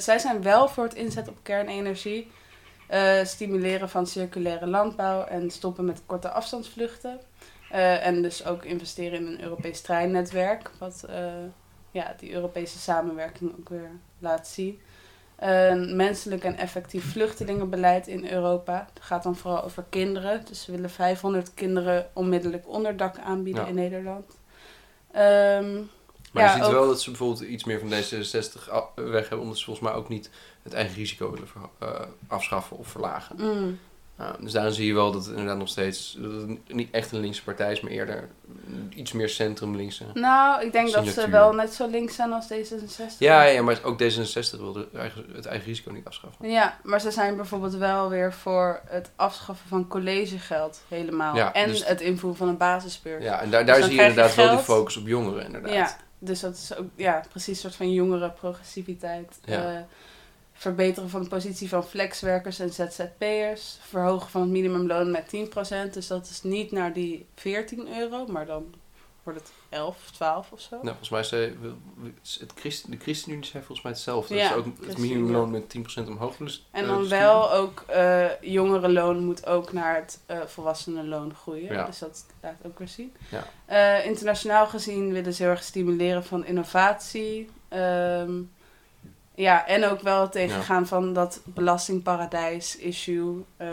[0.00, 2.30] zij zijn wel voor het inzetten op kernenergie,
[2.90, 7.20] eh, stimuleren van circulaire landbouw en stoppen met korte afstandsvluchten.
[7.70, 11.24] Eh, en dus ook investeren in een Europees treinnetwerk, wat eh,
[11.90, 14.80] ja, die Europese samenwerking ook weer laat zien.
[15.38, 18.88] Een menselijk en effectief vluchtelingenbeleid in Europa.
[18.94, 20.44] Het gaat dan vooral over kinderen.
[20.44, 23.68] Dus ze willen 500 kinderen onmiddellijk onderdak aanbieden Ja.
[23.68, 24.24] in Nederland.
[25.12, 25.74] Ehm,
[26.32, 29.20] Maar Ja, je ziet ook- wel dat ze bijvoorbeeld iets meer van D66 a- weg
[29.20, 30.30] hebben, omdat ze volgens mij ook niet
[30.62, 31.88] het eigen risico willen eh,
[32.28, 33.36] afschaffen of verlagen.
[33.38, 33.78] mm.
[34.40, 36.18] Dus daarin zie je wel dat het inderdaad nog steeds
[36.66, 38.28] niet echt een linkse partij is, maar eerder
[38.88, 40.04] iets meer centrum-linkse.
[40.14, 43.18] Nou, ik denk dat ze wel net zo links zijn als D66.
[43.18, 46.48] Ja, ja, maar ook D66 wil de eigen- het eigen risico niet afschaffen.
[46.50, 51.36] Ja, maar ze zijn bijvoorbeeld wel weer voor het afschaffen van collegegeld helemaal.
[51.36, 53.24] Ja, en dus- het invoeren van een basisbeurs.
[53.24, 55.72] Ja, en daar, daar Dus zie je inderdaad wel die focus op jongeren, inderdaad.
[55.72, 59.38] Ja, dus dat is ook ja, precies een soort van jongere progressiviteit.
[59.44, 59.74] Ja.
[59.74, 59.80] Eh,
[60.60, 63.78] verbeteren van de positie van flexwerkers en ZZP'ers.
[63.80, 65.34] Verhogen van het minimumloon met
[65.88, 65.90] 10%.
[65.92, 68.74] Dus dat is niet naar die 14 euro, maar dan
[69.22, 70.70] wordt het 11 of 12 of zo.
[70.70, 71.56] Nou, volgens mij zei
[72.40, 74.34] het Christen, de ChristenUnie zei volgens mij hetzelfde.
[74.34, 77.18] Ja, ze ook het minimumloon met 10% omhoog willen st- En eh, dan sturen.
[77.24, 81.72] wel ook eh jongerenloon moet ook naar het eh volwassenenloon groeien.
[81.72, 81.84] Ja.
[81.84, 83.12] Dus dat laat ook weer zien.
[83.68, 84.02] Ja.
[84.02, 87.48] Internationaal gezien willen ze heel erg stimuleren van innovatie.
[87.68, 88.32] Ehm,
[89.40, 93.44] ja, en ook wel tegengaan van dat belastingparadijs-issue.
[93.56, 93.68] eh,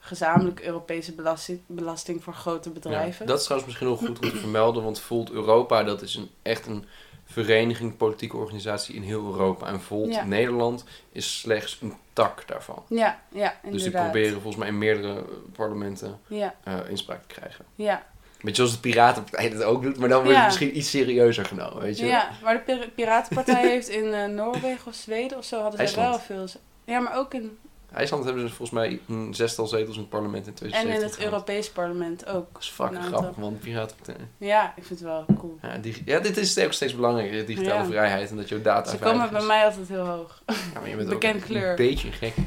[0.00, 3.24] gezamenlijk Europese belasting, belasting voor grote bedrijven.
[3.26, 6.14] Ja, dat is trouwens misschien wel goed om te vermelden, want Volt Europa, dat is
[6.14, 6.84] een, echt een
[7.24, 9.66] vereniging, politieke organisatie in heel Europa.
[9.66, 10.24] En Volt Ja.
[10.24, 12.82] Nederland is slechts een tak daarvan.
[12.88, 13.72] ja, ja, inderdaad.
[13.72, 17.64] Dus die proberen volgens mij in meerdere parlementen Ja, eh, inspraak te krijgen.
[17.74, 18.06] ja.
[18.40, 21.82] Beetje zoals de Piratenpartij dat ook doet, maar dan wordt het misschien iets serieuzer genomen,
[21.82, 22.06] weet je?
[22.06, 26.08] Ja, maar de Pir- Piratenpartij heeft in eh, Noorwegen of Zweden of zo hadden IJsland.
[26.08, 26.60] wel veel.
[26.84, 27.58] Ja, maar ook in.
[27.92, 31.02] IJsland hebben ze volgens mij een zestal zetels in het parlement in En in 2017
[31.08, 31.32] het gehad.
[31.32, 32.52] Europees parlement ook.
[32.52, 34.26] Dat is fucking grappig, want Piratenpartij.
[34.38, 35.58] Ja, ik vind het wel cool.
[36.04, 37.84] Ja, dit is ook steeds belangrijker, digitale Ja.
[37.84, 40.42] vrijheid en dat jouw data Ze komen bij mij altijd heel hoog.
[40.46, 41.70] Ja, maar je bent bekend ook kleur.
[41.70, 42.34] een beetje gek.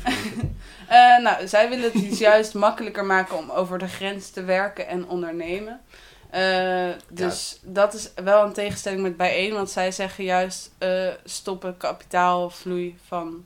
[0.87, 4.87] Eh, nou, zij willen het dus juist makkelijker maken om over de grens te werken
[4.87, 5.81] en ondernemen.
[6.29, 11.77] Eh, dus dat is wel een tegenstelling met bijeen, want zij zeggen juist eh, stoppen
[11.77, 13.45] kapitaalvloei van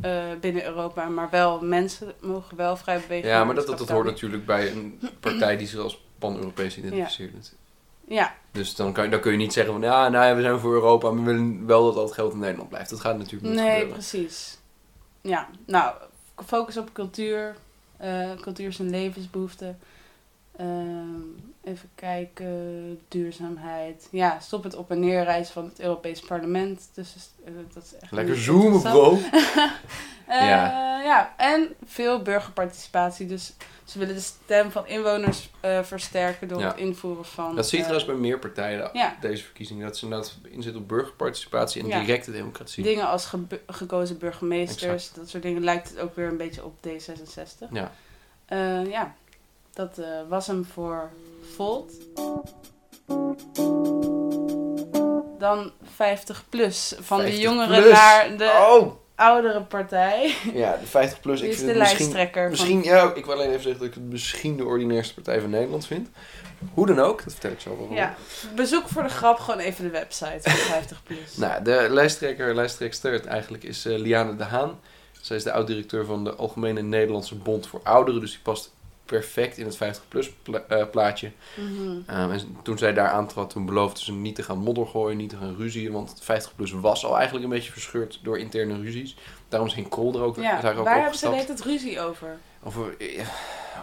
[0.00, 3.28] eh, binnen Europa, maar wel mensen mogen wel vrij bewegen.
[3.28, 7.54] Ja, maar dat, dat, hoort natuurlijk bij een partij die zich als pan-Europees identificeert.
[8.08, 10.58] Ja, Dus dan, kan, dan kun je niet zeggen van ja, nou ja, we zijn
[10.58, 12.90] voor Europa, maar we willen wel dat al het geld in Nederland blijft.
[12.90, 13.92] Dat gaat natuurlijk niet nee, gebeuren.
[13.92, 14.58] precies.
[15.20, 15.94] Ja, nou,
[16.46, 17.56] focus op cultuur.
[17.96, 19.74] eh, cultuur is een levensbehoefte.
[20.58, 21.20] Ehm,
[21.64, 24.08] even kijken, duurzaamheid.
[24.10, 26.88] Ja, stop het op- en neerreizen van het Europees Parlement.
[26.94, 29.18] Dus eh, dat is echt Lekker zoomen, bro.
[30.26, 31.00] Eh, Ja.
[31.02, 33.26] ja, en veel burgerparticipatie.
[33.26, 33.52] Dus
[33.84, 36.66] ze willen de stem van inwoners eh, versterken door Ja.
[36.68, 37.56] het invoeren van...
[37.56, 39.16] Dat zie je trouwens bij meer partijen Ja.
[39.20, 39.86] deze verkiezingen.
[39.86, 42.00] Dat ze inderdaad inzetten op burgerparticipatie en Ja.
[42.00, 42.82] directe democratie.
[42.82, 43.32] Dingen als
[43.66, 45.16] gekozen burgemeesters, Exact.
[45.16, 47.68] dat soort dingen, lijkt het ook weer een beetje op D66.
[47.70, 47.92] Ja.
[48.88, 49.14] Ja,
[49.78, 51.10] dat eh, was hem voor
[51.56, 51.92] Volt.
[55.38, 56.94] Dan 50 plus.
[57.00, 57.92] Van de 50 jongeren plus.
[57.92, 58.92] naar de Oh!
[59.14, 60.34] oudere partij.
[60.54, 61.40] Ja, de 50 plus.
[61.40, 62.50] Die Ik is vind de het misschien, lijsttrekker.
[62.50, 65.50] misschien, ja, ik wil alleen even zeggen dat ik het misschien de ordinairste partij van
[65.50, 66.08] Nederland vind.
[66.74, 67.96] Hoe dan ook, dat vertel ik zo wel.
[67.96, 68.14] ja,
[68.54, 71.36] bezoek voor de grap gewoon even de website van 50 plus.
[71.46, 74.80] Nou, de lijsttrekker, lijsttrekster eigenlijk is eh, Liane de Haan.
[75.20, 78.20] Zij is de oud-directeur van de Algemene Nederlandse Bond voor Ouderen.
[78.20, 78.72] Dus die past
[79.08, 80.30] perfect in het 50-plus
[80.68, 81.30] eh, plaatje.
[81.56, 85.30] Mm en toen zij daar aantrad, toen beloofde ze niet te gaan modder gooien, niet
[85.30, 85.92] te gaan ruzien.
[85.92, 89.16] Want 50-plus was al eigenlijk een beetje verscheurd door interne ruzies.
[89.48, 92.38] Daarom is geen Krol er ook, ja, daar ook Waar hebben ze het ruzie over?
[92.62, 92.96] Over,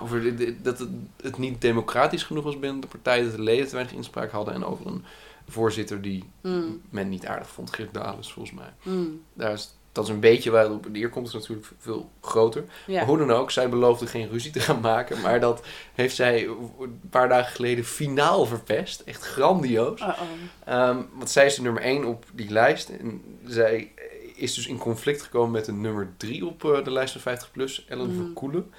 [0.01, 0.89] over dat het,
[1.21, 4.53] het, niet democratisch genoeg was binnen de partij, dat de leden te weinig inspraak hadden.
[4.53, 5.05] En over een
[5.47, 6.81] voorzitter die mm.
[6.89, 8.73] men niet aardig vond, Geert Dales volgens mij.
[8.83, 9.21] Mm.
[9.33, 11.27] Daar is dat is een beetje waar het op neer komt.
[11.27, 12.63] is natuurlijk veel groter.
[12.88, 15.21] Maar hoe dan ook, zij beloofde geen ruzie te gaan maken.
[15.21, 16.45] Maar dat heeft zij
[16.79, 18.99] een paar dagen geleden finaal verpest.
[18.99, 20.01] Echt grandioos.
[20.01, 20.19] Uh
[20.67, 20.97] -oh.
[21.13, 22.89] want zij is de nummer 1 op die lijst.
[22.89, 23.91] En zij
[24.36, 27.51] is dus in conflict gekomen met de nummer 3 op uh, de lijst van 50
[27.51, 28.15] plus, Ellen mm.
[28.15, 28.73] Verkoelen.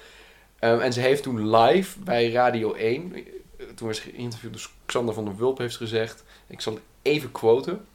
[0.59, 3.21] Um, en ze heeft toen live bij Radio 1, eh,
[3.75, 7.85] toen was geïnterviewd dus Xander van der Wulp, heeft gezegd, ik zal even quoten.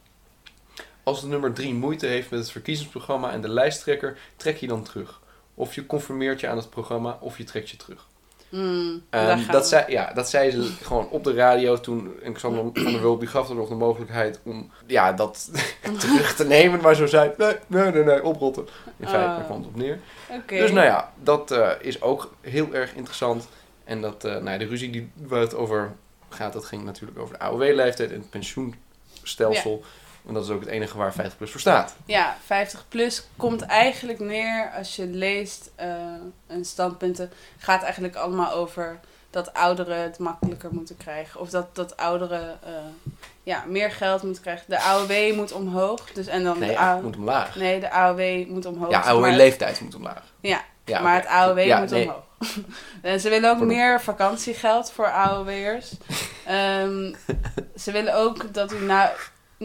[1.03, 4.83] Als de nummer 3 moeite heeft met het verkiezingsprogramma en de lijsttrekker, trek je dan
[4.83, 5.21] terug.
[5.55, 8.07] Of je conformeert je aan het programma, of je trekt je terug.
[8.53, 9.03] Mm,
[9.51, 12.13] dat, zei, ja, dat zei ze gewoon op de radio toen.
[12.23, 15.51] En Xander van der Wulp die gaf er nog de mogelijkheid om ja, dat
[15.99, 16.81] terug te nemen.
[16.81, 18.67] Maar zo zei nee, nee, nee, nee, oprotten.
[18.97, 19.99] In feite, daar kwam het op neer.
[20.47, 23.49] Dus nou ja, dat uh, is ook heel erg interessant.
[23.85, 25.93] En dat, uh, nou ja, de ruzie die, waar het over
[26.29, 29.83] gaat, dat ging natuurlijk over de AOW-leeftijd en het pensioenstelsel.
[29.83, 29.87] Ja.
[30.23, 31.95] Want dat is ook het enige waar 50 plus voor staat.
[32.05, 35.87] Ja, 50 plus komt eigenlijk neer als je leest uh,
[36.47, 37.31] een standpunten.
[37.59, 41.41] Gaat eigenlijk allemaal over dat ouderen het makkelijker moeten krijgen.
[41.41, 42.71] Of dat, dat ouderen uh,
[43.43, 44.65] ja, meer geld moeten krijgen.
[44.69, 46.13] De AOW moet omhoog.
[46.13, 47.57] Dus, en dan nee, de moet omlaag.
[47.57, 48.91] Nee, de AOW moet omhoog.
[48.91, 50.23] Ja, AOW-leeftijd moet omlaag.
[50.41, 52.25] Ja, ja maar het AOW moet omhoog.
[53.03, 55.93] en ze willen ook meer vakantiegeld voor AOW'ers.
[56.51, 57.17] um,
[57.83, 59.13] ze willen ook dat u na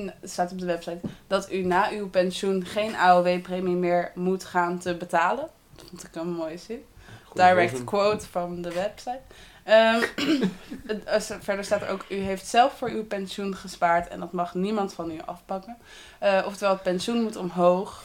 [0.05, 4.77] het staat op de website, dat u na uw pensioen geen AOW-premie meer moet gaan
[4.77, 5.47] te betalen.
[5.75, 6.85] Dat vond ik een mooie zin.
[7.33, 9.19] Direct quote van de website.
[9.69, 10.03] Um,
[11.39, 14.93] verder staat er ook, u heeft zelf voor uw pensioen gespaard en dat mag niemand
[14.93, 15.77] van u afpakken.
[16.23, 18.03] Uh, oftewel, het pensioen moet omhoog.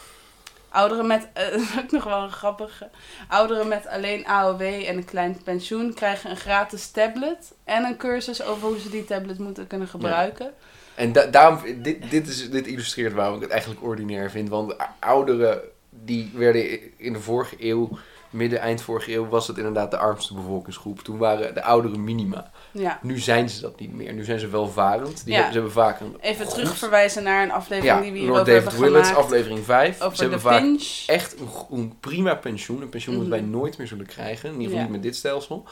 [0.72, 2.90] Ouderen met, uh, ook nog wel een grappige,
[3.28, 8.42] ouderen met alleen AOW en een klein pensioen krijgen een gratis tablet en een cursus
[8.42, 10.52] over hoe ze die tablet moeten kunnen gebruiken.
[10.94, 14.48] En daarom, dit, dit, is, dit illustreert waarom ik het eigenlijk ordinair vind.
[14.48, 17.98] Want ouderen, die werden in de vorige eeuw,
[18.30, 21.00] midden, eind vorige eeuw, was het inderdaad de armste bevolkingsgroep.
[21.00, 22.50] Toen waren de ouderen minima.
[22.72, 22.98] Ja.
[23.02, 24.12] Nu zijn ze dat niet meer.
[24.12, 25.24] Nu zijn ze welvarend.
[25.24, 28.44] Die hebben, ze hebben vaak een Even terugverwijzen naar een aflevering die we hier over
[28.44, 30.00] David hebben Willits, aflevering 5.
[30.00, 30.62] Over ze hebben vaak
[31.06, 32.82] echt een, een, prima pensioen.
[32.82, 33.32] Een pensioen dat mhm.
[33.32, 34.48] wij nooit meer zullen krijgen.
[34.48, 35.64] In ieder geval niet met dit stelsel.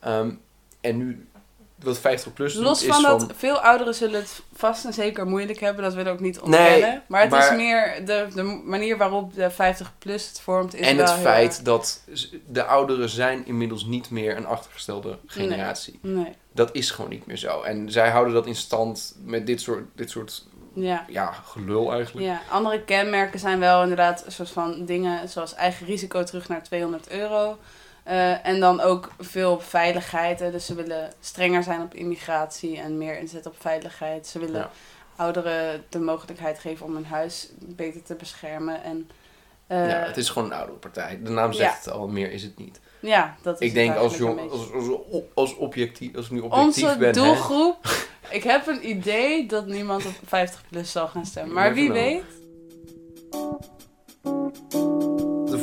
[0.00, 0.30] Ehm,
[0.80, 1.28] en nu
[1.82, 5.84] wat 50 plus Los van dat veel ouderen zullen het vast en zeker moeilijk hebben,
[5.84, 7.02] dat willen we ook niet ontkennen.
[7.06, 10.74] maar het is meer de, de manier waarop de 50 plus het vormt.
[10.74, 12.02] Is en het feit dat
[12.46, 15.98] de ouderen zijn inmiddels niet meer een achtergestelde generatie.
[16.02, 16.32] Nee, nee.
[16.52, 17.62] Dat is gewoon niet meer zo.
[17.62, 21.04] En zij houden dat in stand met dit soort, dit soort ja.
[21.08, 22.26] ja, gelul eigenlijk.
[22.26, 26.62] Ja, andere kenmerken zijn wel inderdaad een soort van dingen zoals eigen risico terug naar
[26.62, 27.58] 200 euro.
[28.08, 30.40] Uh, en dan ook veel op veiligheid.
[30.40, 30.50] Hè.
[30.50, 34.26] Dus ze willen strenger zijn op immigratie en meer inzetten op veiligheid.
[34.26, 34.70] Ze willen
[35.16, 38.82] ouderen de mogelijkheid geven om hun huis beter te beschermen.
[38.82, 39.10] En,
[39.68, 41.20] uh, ja, het is gewoon een oudere partij.
[41.22, 42.80] De naam zegt het al, meer is het niet.
[43.00, 45.00] Ja, dat is Ik denk als, jong, als, als,
[45.34, 47.08] als, objectief, als ik nu objectief Onze ben...
[47.08, 48.06] Onze doelgroep...
[48.30, 51.54] ik heb een idee dat niemand op 50 plus zal gaan stemmen.
[51.54, 52.24] Maar wie weet...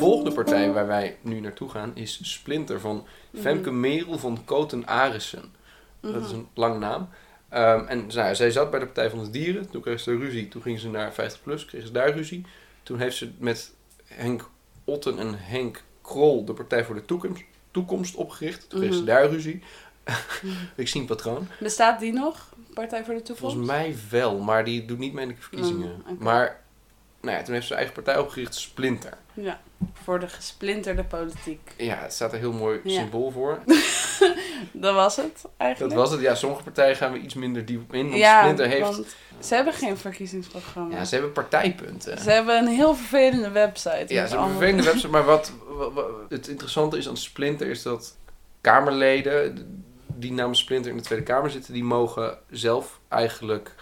[0.04, 3.06] volgende partij waar wij nu naartoe gaan is Splinter van
[3.40, 3.80] Femke mhm.
[3.80, 5.52] Merel van Koten Arissen.
[6.00, 6.36] Dat is mhm.
[6.36, 7.10] een lange naam.
[7.54, 9.70] Um, en nou, zij zat bij de Partij van de Dieren.
[9.70, 10.48] Toen kreeg ze ruzie.
[10.48, 12.46] Toen ging ze naar 50 plus, kreeg ze daar ruzie.
[12.84, 13.74] Toen heeft ze met
[14.06, 14.50] Henk
[14.84, 18.70] Otten en Henk Krol de Partij voor de Toekomst, toekomst opgericht.
[18.70, 19.08] Toen kreeg ze mhm.
[19.08, 19.64] daar ruzie.
[20.76, 21.48] Ik zie een patroon.
[21.60, 23.54] Bestaat die nog, Partij voor de Toekomst?
[23.54, 26.04] Volgens mij wel, maar die doet niet mee in de verkiezingen.
[26.20, 26.63] Maar
[27.24, 29.18] nou ja, toen heeft ze eigen partij opgericht, Splinter.
[29.34, 29.60] Ja,
[30.04, 31.72] voor de gesplinterde politiek.
[31.78, 33.60] Ja, het staat er heel mooi symbool voor.
[34.72, 35.94] dat was het eigenlijk.
[35.94, 36.22] Dat was het.
[36.22, 38.08] Ja, sommige partijen gaan we iets minder diep in.
[38.08, 38.82] Want ja, Splinter heeft...
[38.82, 40.96] Want ze hebben geen verkiezingsprogramma.
[40.96, 42.18] Ja, ze hebben partijpunten.
[42.18, 44.06] Ze hebben een heel vervelende website.
[44.08, 45.08] Ja, ze hebben een vervelende website.
[45.08, 45.52] Maar wat,
[45.94, 48.16] wat, het interessante is aan Splinter is dat
[48.62, 49.68] Kamerleden
[50.08, 53.76] die namens Splinter in de Tweede Kamer zitten, die mogen zelf eigenlijk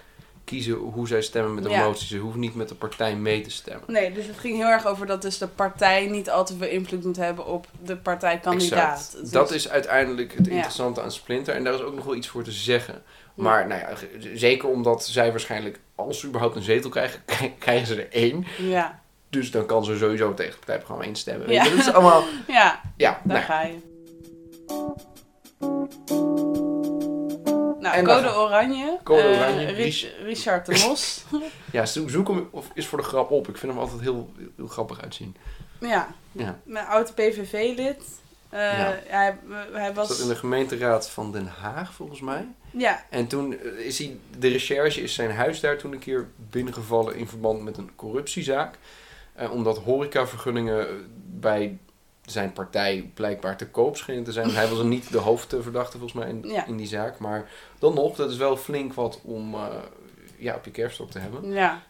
[0.52, 1.84] kiezen hoe zij stemmen met de ja.
[1.84, 2.08] motie.
[2.08, 3.84] Ze hoeven niet met de partij mee te stemmen.
[3.88, 6.68] Nee, dus het ging heel erg over dat dus de partij niet al te veel
[6.68, 9.18] invloed moet hebben op de partijkandidaat.
[9.22, 11.56] Dus dat is uiteindelijk het interessante aan Splinter.
[11.56, 13.04] En daar is ook nog wel iets voor te zeggen.
[13.34, 13.90] Maar nou ja,
[14.34, 17.22] zeker omdat zij waarschijnlijk, als ze überhaupt een zetel krijgen,
[17.60, 18.46] krijgen ze er één.
[18.58, 19.00] Ja.
[19.30, 21.52] Dus dan kan ze sowieso tegen het partijprogramma instemmen.
[21.52, 21.64] Ja.
[21.64, 22.24] Dat is allemaal...
[22.48, 23.91] ja, ja daar nou ga je.
[27.82, 28.98] Nou, en Code Oranje.
[29.04, 29.66] Code uh, Oranje.
[30.24, 31.24] Richard de Mos.
[31.72, 33.48] ja, zoek hem of is voor de grap op.
[33.48, 35.36] Ik vind hem altijd heel, heel grappig uitzien.
[35.80, 36.08] Ja.
[36.32, 36.60] ja.
[36.64, 38.04] Mijn oude PVV-lid.
[38.54, 39.00] Uh, ja.
[39.08, 39.38] hij,
[39.72, 40.08] hij was...
[40.08, 42.48] Zat in de gemeenteraad van Den Haag, volgens mij.
[42.72, 43.06] Ja.
[43.10, 47.28] En toen is hij, de recherche is zijn huis daar toen een keer binnengevallen in
[47.28, 48.78] verband met een corruptiezaak.
[49.40, 50.88] Uh, omdat horecavergunningen
[51.40, 51.78] bij
[52.32, 54.50] zijn partij blijkbaar te koop te zijn.
[54.50, 57.20] Hij was niet de hoofdverdachte volgens mij in, in die zaak.
[57.20, 59.66] Maar dan nog, dat is wel flink wat om uh,
[60.38, 61.52] ja, op je kerststok te hebben.
[61.52, 61.82] Ja.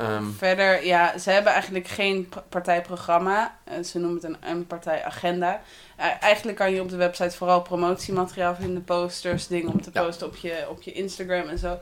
[0.00, 3.58] Um, Verder, ja, ze hebben eigenlijk geen partijprogramma.
[3.68, 5.62] Uh, ze noemen het een, een partijagenda.
[5.98, 10.26] Uh, eigenlijk kan je op de website vooral promotiemateriaal vinden, posters, dingen om te posten
[10.26, 11.78] op, je, op je Instagram en zo.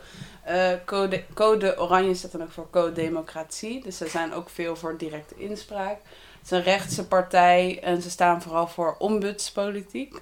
[0.85, 3.83] code, code Oranje staat dan ook voor Code Democratie.
[3.83, 5.99] Dus ze zijn ook veel voor directe inspraak.
[6.43, 10.21] Het is een rechtse partij en ze staan vooral voor ombudspolitiek.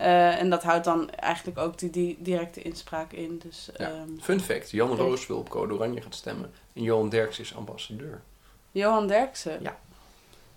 [0.00, 3.40] Uh, en dat houdt dan eigenlijk ook die, die directe inspraak in.
[3.44, 6.52] Dus, um, Fun fact, Jan Roos wil op Code Oranje gaan stemmen.
[6.72, 8.20] En Johan Derksen is ambassadeur.
[8.70, 9.58] Johan Derksen?
[9.62, 9.76] Ja.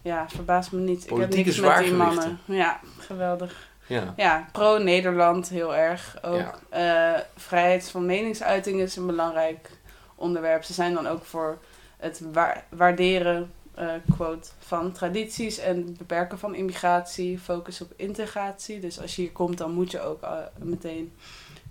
[0.01, 1.05] Ja, verbaast me niet.
[1.05, 2.39] Politieke ik heb niks met die mannen.
[2.45, 3.69] Ja, geweldig.
[3.87, 6.59] Ja, ja pro-Nederland heel erg ook.
[6.71, 7.15] Ja.
[7.15, 9.69] Uh, vrijheid van meningsuiting is een belangrijk
[10.15, 10.63] onderwerp.
[10.63, 11.57] Ze zijn dan ook voor
[11.97, 12.21] het
[12.69, 18.79] waarderen uh, quote van tradities en beperken van immigratie, focus op integratie.
[18.79, 21.13] Dus als je hier komt, dan moet je ook uh, meteen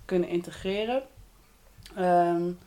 [0.05, 1.01] kunnen integreren.
[1.99, 2.57] Um,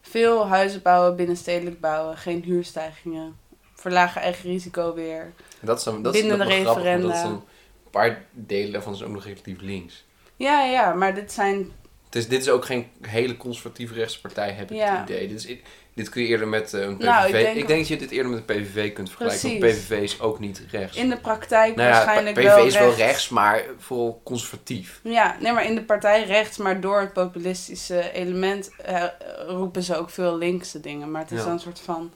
[0.00, 3.36] veel huizen bouwen, binnenstedelijk bouwen, geen huurstijgingen,
[3.74, 5.32] verlagen eigen risico weer.
[5.60, 7.06] Dat is een, dat is, referenda.
[7.06, 7.42] dat is een
[7.90, 10.04] paar delen daarvan zijn ook nog relatief links.
[10.36, 11.72] Ja, ja, maar dit zijn
[12.10, 15.00] dit is ook geen hele conservatieve rechtspartij, heb ik ja.
[15.00, 15.28] het idee.
[15.28, 15.56] Dit, is,
[15.94, 17.04] dit kun je eerder met uh, een PVV...
[17.04, 19.48] Nou, ik, denk, ik, denk, dat je dit eerder met een PVV kunt vergelijken.
[19.48, 20.96] Want PVV is ook niet rechts.
[20.96, 25.00] In de praktijk nou ja, waarschijnlijk PVV wel is wel rechts, maar vooral conservatief.
[25.02, 29.04] Ja, nee, maar in de partij rechts, maar door het populistische element uh,
[29.46, 31.10] roepen ze ook veel linkse dingen.
[31.10, 31.44] Maar het is ja.
[31.44, 32.12] dan een soort van...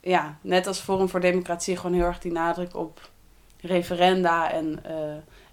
[0.00, 3.08] Ja, net als Forum voor Democratie gewoon heel erg die nadruk op
[3.60, 4.82] referenda en...
[4.86, 4.92] Uh,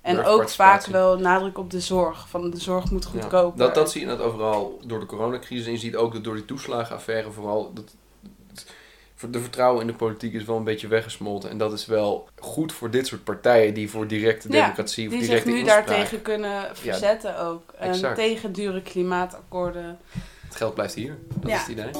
[0.07, 2.29] en ook vaak wel nadruk op de zorg.
[2.29, 3.59] Van de zorg moet goedkoper.
[3.59, 5.65] Ja, dat, dat zie je net overal door de coronacrisis.
[5.65, 7.73] En je ziet ook dat door die toeslagenaffaire vooral...
[7.73, 7.95] Dat,
[9.29, 11.49] de vertrouwen in de politiek is wel een beetje weggesmolten.
[11.49, 15.21] En dat is wel goed voor dit soort partijen die voor directe democratie ja, of
[15.21, 17.71] directe die zich nu daartegen kunnen verzetten ook.
[17.77, 19.99] En tegen dure klimaatakkoorden.
[20.45, 21.91] Het geld blijft hier, dat is het idee.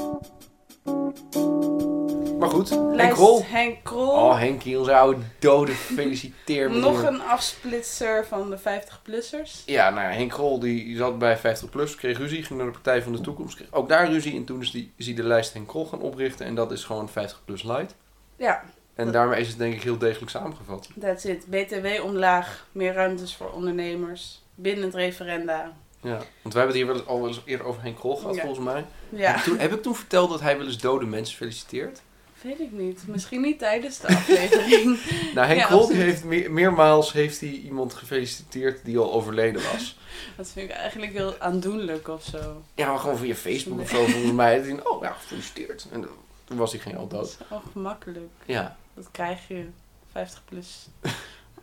[2.40, 3.44] Maar goed, Henk Krol.
[3.46, 4.10] Henk Krol.
[4.10, 9.66] Oh, Henkie, onze oude dode, feliciteer Nog een afsplitser van de 50-plussers.
[9.66, 13.12] Ja, nou Henk Krol die zat bij 50PLUS, kreeg ruzie, ging naar de Partij van
[13.12, 13.56] de Toekomst.
[13.56, 16.46] Kreeg ook daar ruzie en toen is, die, is de lijst Henk Krol gaan oprichten.
[16.46, 17.96] En dat is gewoon 50PLUS Light.
[18.36, 18.64] Ja.
[18.96, 20.90] En daarmee is het denk ik heel degelijk samengevat.
[21.00, 21.46] That's it.
[21.48, 25.74] BTW omlaag, meer ruimtes voor ondernemers, binnen het referenda.
[26.02, 28.40] Ja, want wij hebben het hier wel al wel eens eerder over Henk Krol gehad,
[28.40, 28.86] volgens mij.
[29.10, 29.32] Ja.
[29.32, 32.02] Heb, toen, heb ik toen verteld dat hij wel eens dode mensen feliciteert?
[32.42, 33.08] Weet ik niet.
[33.08, 35.00] Misschien niet tijdens de aflevering.
[35.36, 39.98] nou, Henk ja, heeft meermaals heeft hij iemand gefeliciteerd die al overleden was.
[40.38, 42.64] Dat vind ik eigenlijk heel aandoenlijk of zo.
[42.76, 44.80] Ja, maar gewoon via Facebook of zo volgens mij.
[44.84, 45.88] oh ja, gefeliciteerd.
[45.92, 46.08] En
[46.44, 47.38] toen was hij geen al dood.
[47.50, 47.62] Dat
[48.06, 48.22] is.
[48.46, 48.78] Ja.
[48.94, 49.66] Dat krijg je.
[50.12, 50.88] 50 plus.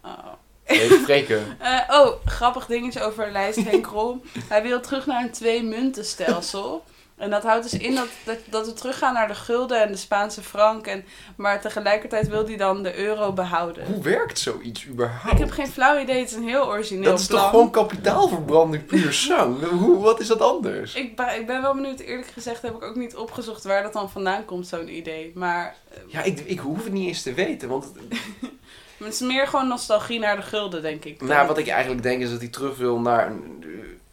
[0.02, 0.32] Oh.
[0.66, 1.56] Spreken.
[1.62, 4.24] uh, oh, grappig ding is over lijst Henk Krol.
[4.48, 6.84] Hij wil terug naar een twee munten stelsel.
[7.16, 9.98] En dat houdt dus in dat, dat, dat we teruggaan naar de gulden en de
[9.98, 10.86] Spaanse frank.
[10.86, 11.04] En,
[11.36, 13.86] maar tegelijkertijd wil hij dan de euro behouden.
[13.86, 15.32] Hoe werkt zoiets überhaupt?
[15.32, 16.18] Ik heb geen flauw idee.
[16.18, 17.12] Het is een heel origineel plan.
[17.12, 19.68] Dat is toch gewoon kapitaalverbranding puur zang?
[19.68, 20.94] Hoe, wat is dat anders?
[20.94, 22.00] Ik, ik ben wel benieuwd.
[22.00, 25.32] Eerlijk gezegd heb ik ook niet opgezocht waar dat dan vandaan komt, zo'n idee.
[25.34, 25.76] Maar...
[25.90, 27.68] Eh, ja, ik, ik hoef het niet eens te weten.
[27.68, 27.92] Want
[29.04, 31.22] het is meer gewoon nostalgie naar de gulden, denk ik.
[31.22, 33.64] Nou, wat ik eigenlijk denk is dat hij terug wil naar een,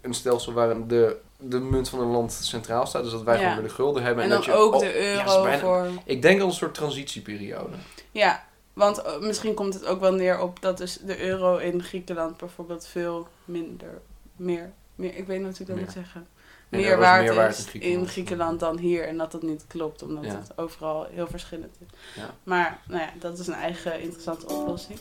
[0.02, 3.04] een stelsel waar de de munt van een land centraal staat.
[3.04, 4.24] Dus dat wij gewoon weer de gulden hebben.
[4.24, 5.88] En, en dan dat je, ook de euro voor...
[6.06, 7.76] Ik denk al een soort transitieperiode.
[8.12, 11.84] Ja, want eh, misschien komt het ook wel neer op dat dus de euro in
[11.84, 14.02] Griekenland bijvoorbeeld veel minder,
[14.36, 16.28] meer, meer ik weet niet ik dat moet zeggen.
[16.72, 18.02] Meer, waard meer waard is in Griekenland.
[18.02, 18.60] in Griekenland.
[18.60, 19.08] dan hier.
[19.08, 21.88] En dat dat niet klopt, omdat het overal heel verschillend is.
[22.16, 22.34] Ja.
[22.44, 25.00] Maar nou ja, dat is een eigen interessante oplossing.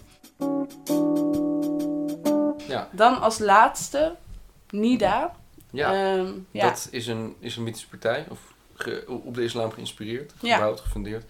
[2.68, 2.88] Ja.
[2.92, 4.16] Dan als laatste,
[4.70, 5.36] NIDA.
[5.70, 6.68] Ja, ehm, ja.
[6.68, 8.38] dat is een islamitische partij, of
[9.06, 11.24] op de islam geïnspireerd, gebouwd, gefundeerd.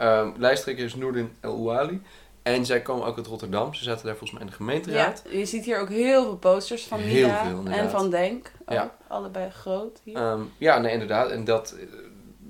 [0.00, 2.02] Um, lijsttrekker is Noordin El Ouali.
[2.42, 3.74] En zij komen ook uit Rotterdam.
[3.74, 5.22] Ze zaten daar volgens mij in de gemeenteraad.
[5.24, 7.28] Ja, je ziet hier ook heel veel posters van veel,
[7.64, 8.52] en van Denk.
[8.68, 8.96] ja.
[9.06, 10.16] Allebei groot hier.
[10.16, 11.30] Um, ja, nee, inderdaad.
[11.30, 11.86] En dat, eh,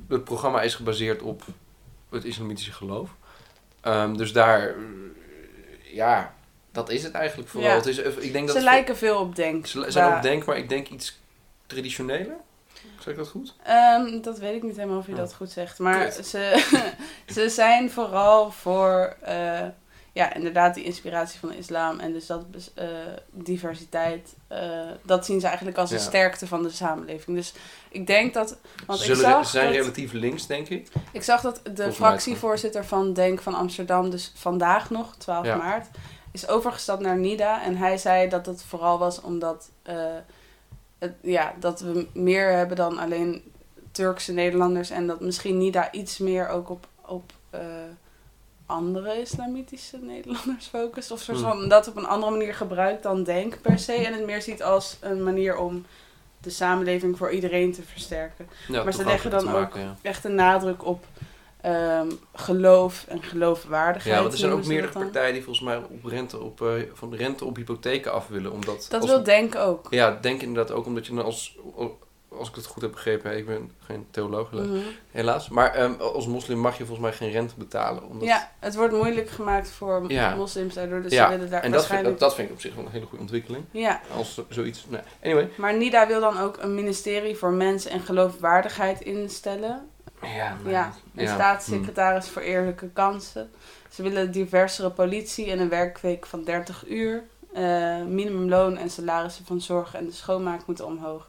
[0.08, 1.42] het programma is gebaseerd op
[2.10, 3.10] het islamitische geloof.
[3.84, 4.74] Um, dus daar, eh,
[5.92, 6.34] ja,
[6.72, 7.74] dat is het eigenlijk vooral.
[7.74, 9.66] Het is, ik denk dat ze lijken veel op Denk.
[9.66, 11.20] Ze zijn op Denk, maar ik denk iets
[11.66, 12.36] traditioneler?
[12.98, 13.54] Zeg ik dat goed?
[13.68, 15.18] Um, dat weet ik niet helemaal of je oh.
[15.18, 15.78] dat goed zegt.
[15.78, 16.64] Maar ze,
[17.34, 19.60] ze zijn vooral voor uh,
[20.12, 22.44] ja, inderdaad die inspiratie van de islam en dus dat
[22.78, 22.84] uh,
[23.30, 24.34] diversiteit.
[24.52, 24.58] Uh,
[25.02, 25.96] dat zien ze eigenlijk als ja.
[25.96, 27.36] een sterkte van de samenleving.
[27.36, 27.52] Dus
[27.88, 28.56] ik denk dat.
[28.86, 30.88] Want ze, zullen, ik zag ze zijn relatief links, denk ik.
[31.12, 35.56] Ik zag dat de fractievoorzitter van Denk van Amsterdam, dus vandaag nog, 12 ja.
[35.56, 35.86] maart,
[36.32, 37.62] is overgestapt naar NIDA.
[37.62, 39.70] En hij zei dat het vooral was omdat
[41.20, 43.52] ja, dat we meer hebben dan alleen
[43.92, 44.90] Turkse Nederlanders.
[44.90, 47.60] En dat misschien niet daar iets meer ook op, op uh,
[48.66, 51.10] andere islamitische Nederlanders focust.
[51.10, 51.48] Of soort hmm.
[51.48, 53.92] van dat op een andere manier gebruikt dan denk per se.
[53.92, 55.84] En het meer ziet als een manier om
[56.40, 58.48] de samenleving voor iedereen te versterken.
[58.68, 61.04] maar ze leggen dan ook echt een nadruk op
[61.66, 64.14] um, geloof en geloofwaardigheid.
[64.14, 67.14] Ja, want er zijn ook meerdere partijen die volgens mij op rente op, uh, van
[67.14, 68.52] rente op hypotheken af willen.
[68.52, 69.86] Omdat dat wil Denk ook.
[69.90, 71.58] Ja, Denk inderdaad ook, omdat je dan als,
[72.28, 74.82] als ik het goed heb begrepen, ik ben geen theoloog mm -hmm.
[75.10, 75.48] helaas.
[75.48, 78.08] Maar um, als moslim mag je volgens mij geen rente betalen.
[78.08, 78.28] Omdat...
[78.28, 80.34] Ja, het wordt moeilijk gemaakt voor ja.
[80.34, 81.02] moslims daardoor.
[81.02, 81.24] Dus ja.
[81.24, 82.18] ze willen daar en waarschijnlijk...
[82.18, 83.64] dat, vind, dat vind ik op zich wel een hele goede ontwikkeling.
[83.70, 84.00] Ja.
[84.16, 85.00] Als zoiets, nee.
[85.22, 85.48] Anyway.
[85.56, 89.88] Maar NIDA wil dan ook een ministerie voor mens en geloofwaardigheid instellen.
[90.22, 93.50] Ja, ja, een staatssecretaris voor eerlijke kansen.
[93.90, 97.22] Ze willen diversere politie en een werkweek van 30 uur.
[97.56, 101.28] Uh, minimumloon en salarissen van zorg en de schoonmaak moeten omhoog.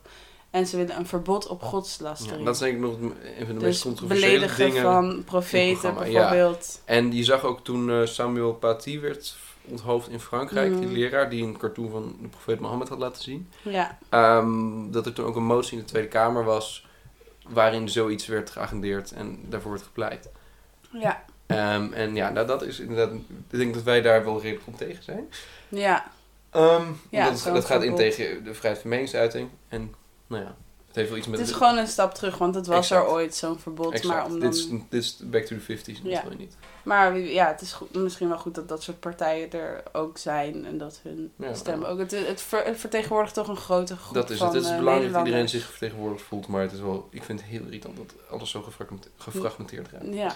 [0.49, 2.39] En ze willen een verbod op godslastering.
[2.39, 4.81] Ja, dat is denk ik nog een van de dus meest controversiële beledigen dingen.
[4.81, 6.81] van profeten bijvoorbeeld.
[6.85, 6.93] Ja.
[6.93, 9.35] En je zag ook toen uh, Samuel Paty werd
[9.67, 10.93] onthoofd in Frankrijk, die mhm.
[10.93, 13.49] leraar die een cartoon van de profeet Mohammed had laten zien.
[13.61, 13.97] Ja.
[14.37, 16.87] Um, dat er toen ook een motie in de Tweede Kamer was
[17.53, 20.29] waarin zoiets werd geagendeerd en daarvoor wordt gepleit.
[20.91, 21.23] Ja.
[21.47, 23.13] Um, en ja, nou, dat is inderdaad.
[23.13, 25.29] Ik denk dat wij daar wel redelijk op tegen zijn.
[25.69, 26.11] Ja.
[26.55, 29.49] Um, ja dat, dat gaat in tegen de vrijheid van meningsuiting.
[29.67, 29.93] En
[30.27, 30.55] nou ja,
[30.87, 31.39] het heeft wel iets met.
[31.39, 34.03] Het is gewoon een stap terug, want het was er ooit zo'n verbod.
[34.03, 34.39] Maar om dan...
[34.39, 36.55] dit, is, dit is back to the 50s, dat wil je niet.
[36.83, 40.65] Maar ja, het is goed, misschien wel goed dat dat soort partijen er ook zijn
[40.65, 41.99] en dat hun stem ook.
[41.99, 42.41] Het, het,
[42.75, 44.13] vertegenwoordigt toch een grote groep.
[44.13, 44.53] Dat is het.
[44.53, 47.39] Het is uh, belangrijk dat iedereen zich vertegenwoordigd voelt, maar het is wel, ik vind
[47.39, 48.65] het heel irritant dat alles zo
[49.17, 50.01] gefragmenteerd gaat.
[50.03, 50.35] Ja.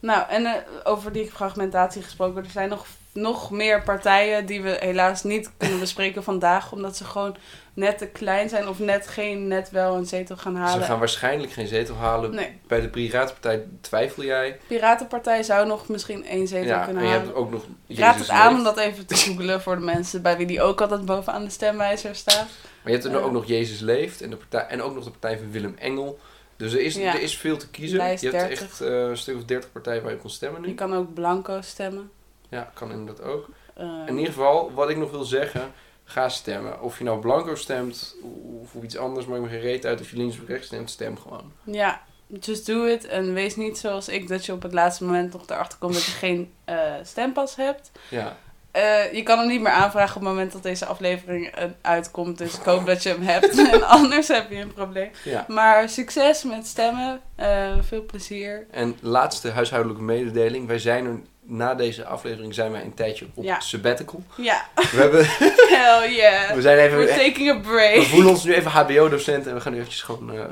[0.00, 0.52] Nou, en uh,
[0.84, 2.86] over die fragmentatie gesproken, er zijn nog,
[3.16, 7.36] nog meer partijen die we helaas niet kunnen bespreken vandaag, omdat ze gewoon
[7.74, 10.80] net te klein zijn of net geen, net wel een zetel gaan halen.
[10.80, 12.34] Ze gaan waarschijnlijk geen zetel halen.
[12.34, 12.58] Nee.
[12.66, 14.58] Bij de Piratenpartij twijfel jij?
[14.66, 18.18] Piratenpartij zou nog misschien één zetel ja, kunnen en je Hebt ook nog Jezus Raad
[18.18, 21.04] het aan om dat even te googelen voor de mensen bij wie die ook altijd
[21.04, 22.46] bovenaan de stemwijzer staat.
[22.82, 25.04] Maar je hebt er uh, ook nog Jezus leeft en, de partij, en ook nog
[25.04, 26.18] de partij van Willem Engel.
[26.56, 27.98] Dus er is, er is veel te kiezen.
[27.98, 30.68] je hebt echt uh, een stuk of dertig partijen waar je kon stemmen nu.
[30.68, 32.10] Je kan ook blanco stemmen.
[32.56, 33.48] Ja, kan inderdaad ook.
[33.80, 35.72] Uh, in ieder geval, wat ik nog wil zeggen,
[36.04, 36.80] ga stemmen.
[36.80, 38.16] Of je nou blanco stemt
[38.62, 40.00] of, of iets anders, maakt me geen reet uit.
[40.00, 41.52] Of je links of rechts stemt, stem gewoon.
[41.64, 42.02] Ja,
[42.40, 43.06] just do it.
[43.06, 46.04] En wees niet zoals ik, dat je op het laatste moment nog erachter komt dat
[46.04, 47.90] je geen uh, stempas hebt.
[48.08, 48.36] Ja.
[48.76, 52.38] Uh, je kan hem niet meer aanvragen op het moment dat deze aflevering uh, uitkomt.
[52.38, 53.58] Dus ik hoop dat je hem hebt.
[53.72, 55.10] en anders heb je een probleem.
[55.24, 55.44] Ja.
[55.48, 57.20] Maar succes met stemmen.
[57.40, 58.66] Uh, veel plezier.
[58.70, 60.66] En laatste huishoudelijke mededeling.
[60.66, 64.22] Wij zijn er na deze aflevering zijn wij een tijdje op sabbatical.
[64.36, 64.68] Ja.
[64.74, 65.24] We hebben...
[65.78, 66.54] Hell yeah.
[66.54, 66.98] We zijn even...
[66.98, 67.94] We're taking a break.
[67.94, 70.44] We voelen ons nu even HBO-docent en we gaan nu eventjes gewoon uh,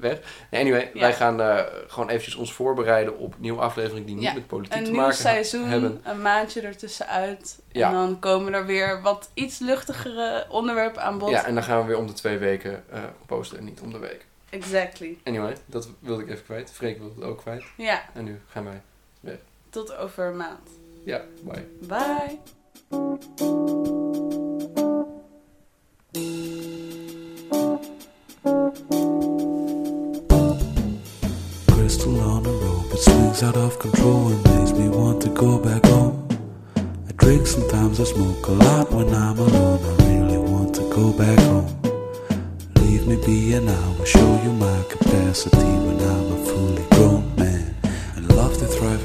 [0.00, 0.18] weg.
[0.50, 4.46] Anyway, wij gaan uh, gewoon eventjes ons voorbereiden op een nieuwe aflevering die niet met
[4.46, 6.00] politiek te maken seizoen, hebben.
[6.04, 7.58] een maandje ertussenuit.
[7.72, 11.30] En dan komen er weer wat iets luchtigere onderwerpen aan bod.
[11.30, 13.92] Ja, en dan gaan we weer om de twee weken uh, posten en niet om
[13.92, 14.26] de week.
[14.50, 15.18] Exactly.
[15.24, 16.70] Anyway, dat wilde ik even kwijt.
[16.72, 17.64] Freek wilde het ook kwijt.
[17.76, 18.02] Ja.
[18.14, 18.80] En nu gaan wij.
[19.76, 20.70] Tot over een maand.
[21.04, 21.66] Ja, bye.
[21.86, 22.38] Bye.
[31.66, 35.58] Crystal on a rope, it swings out of control and makes me want to go
[35.58, 36.26] back home.
[37.08, 39.80] I drink sometimes, I smoke a lot when I'm alone.
[39.84, 41.68] I really want to go back home.
[42.80, 46.90] Leave me be and I will show you my capacity when I'm a fully grown
[46.90, 46.95] man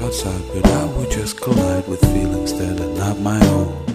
[0.00, 3.91] outside, but I would just collide with feelings that are not my own.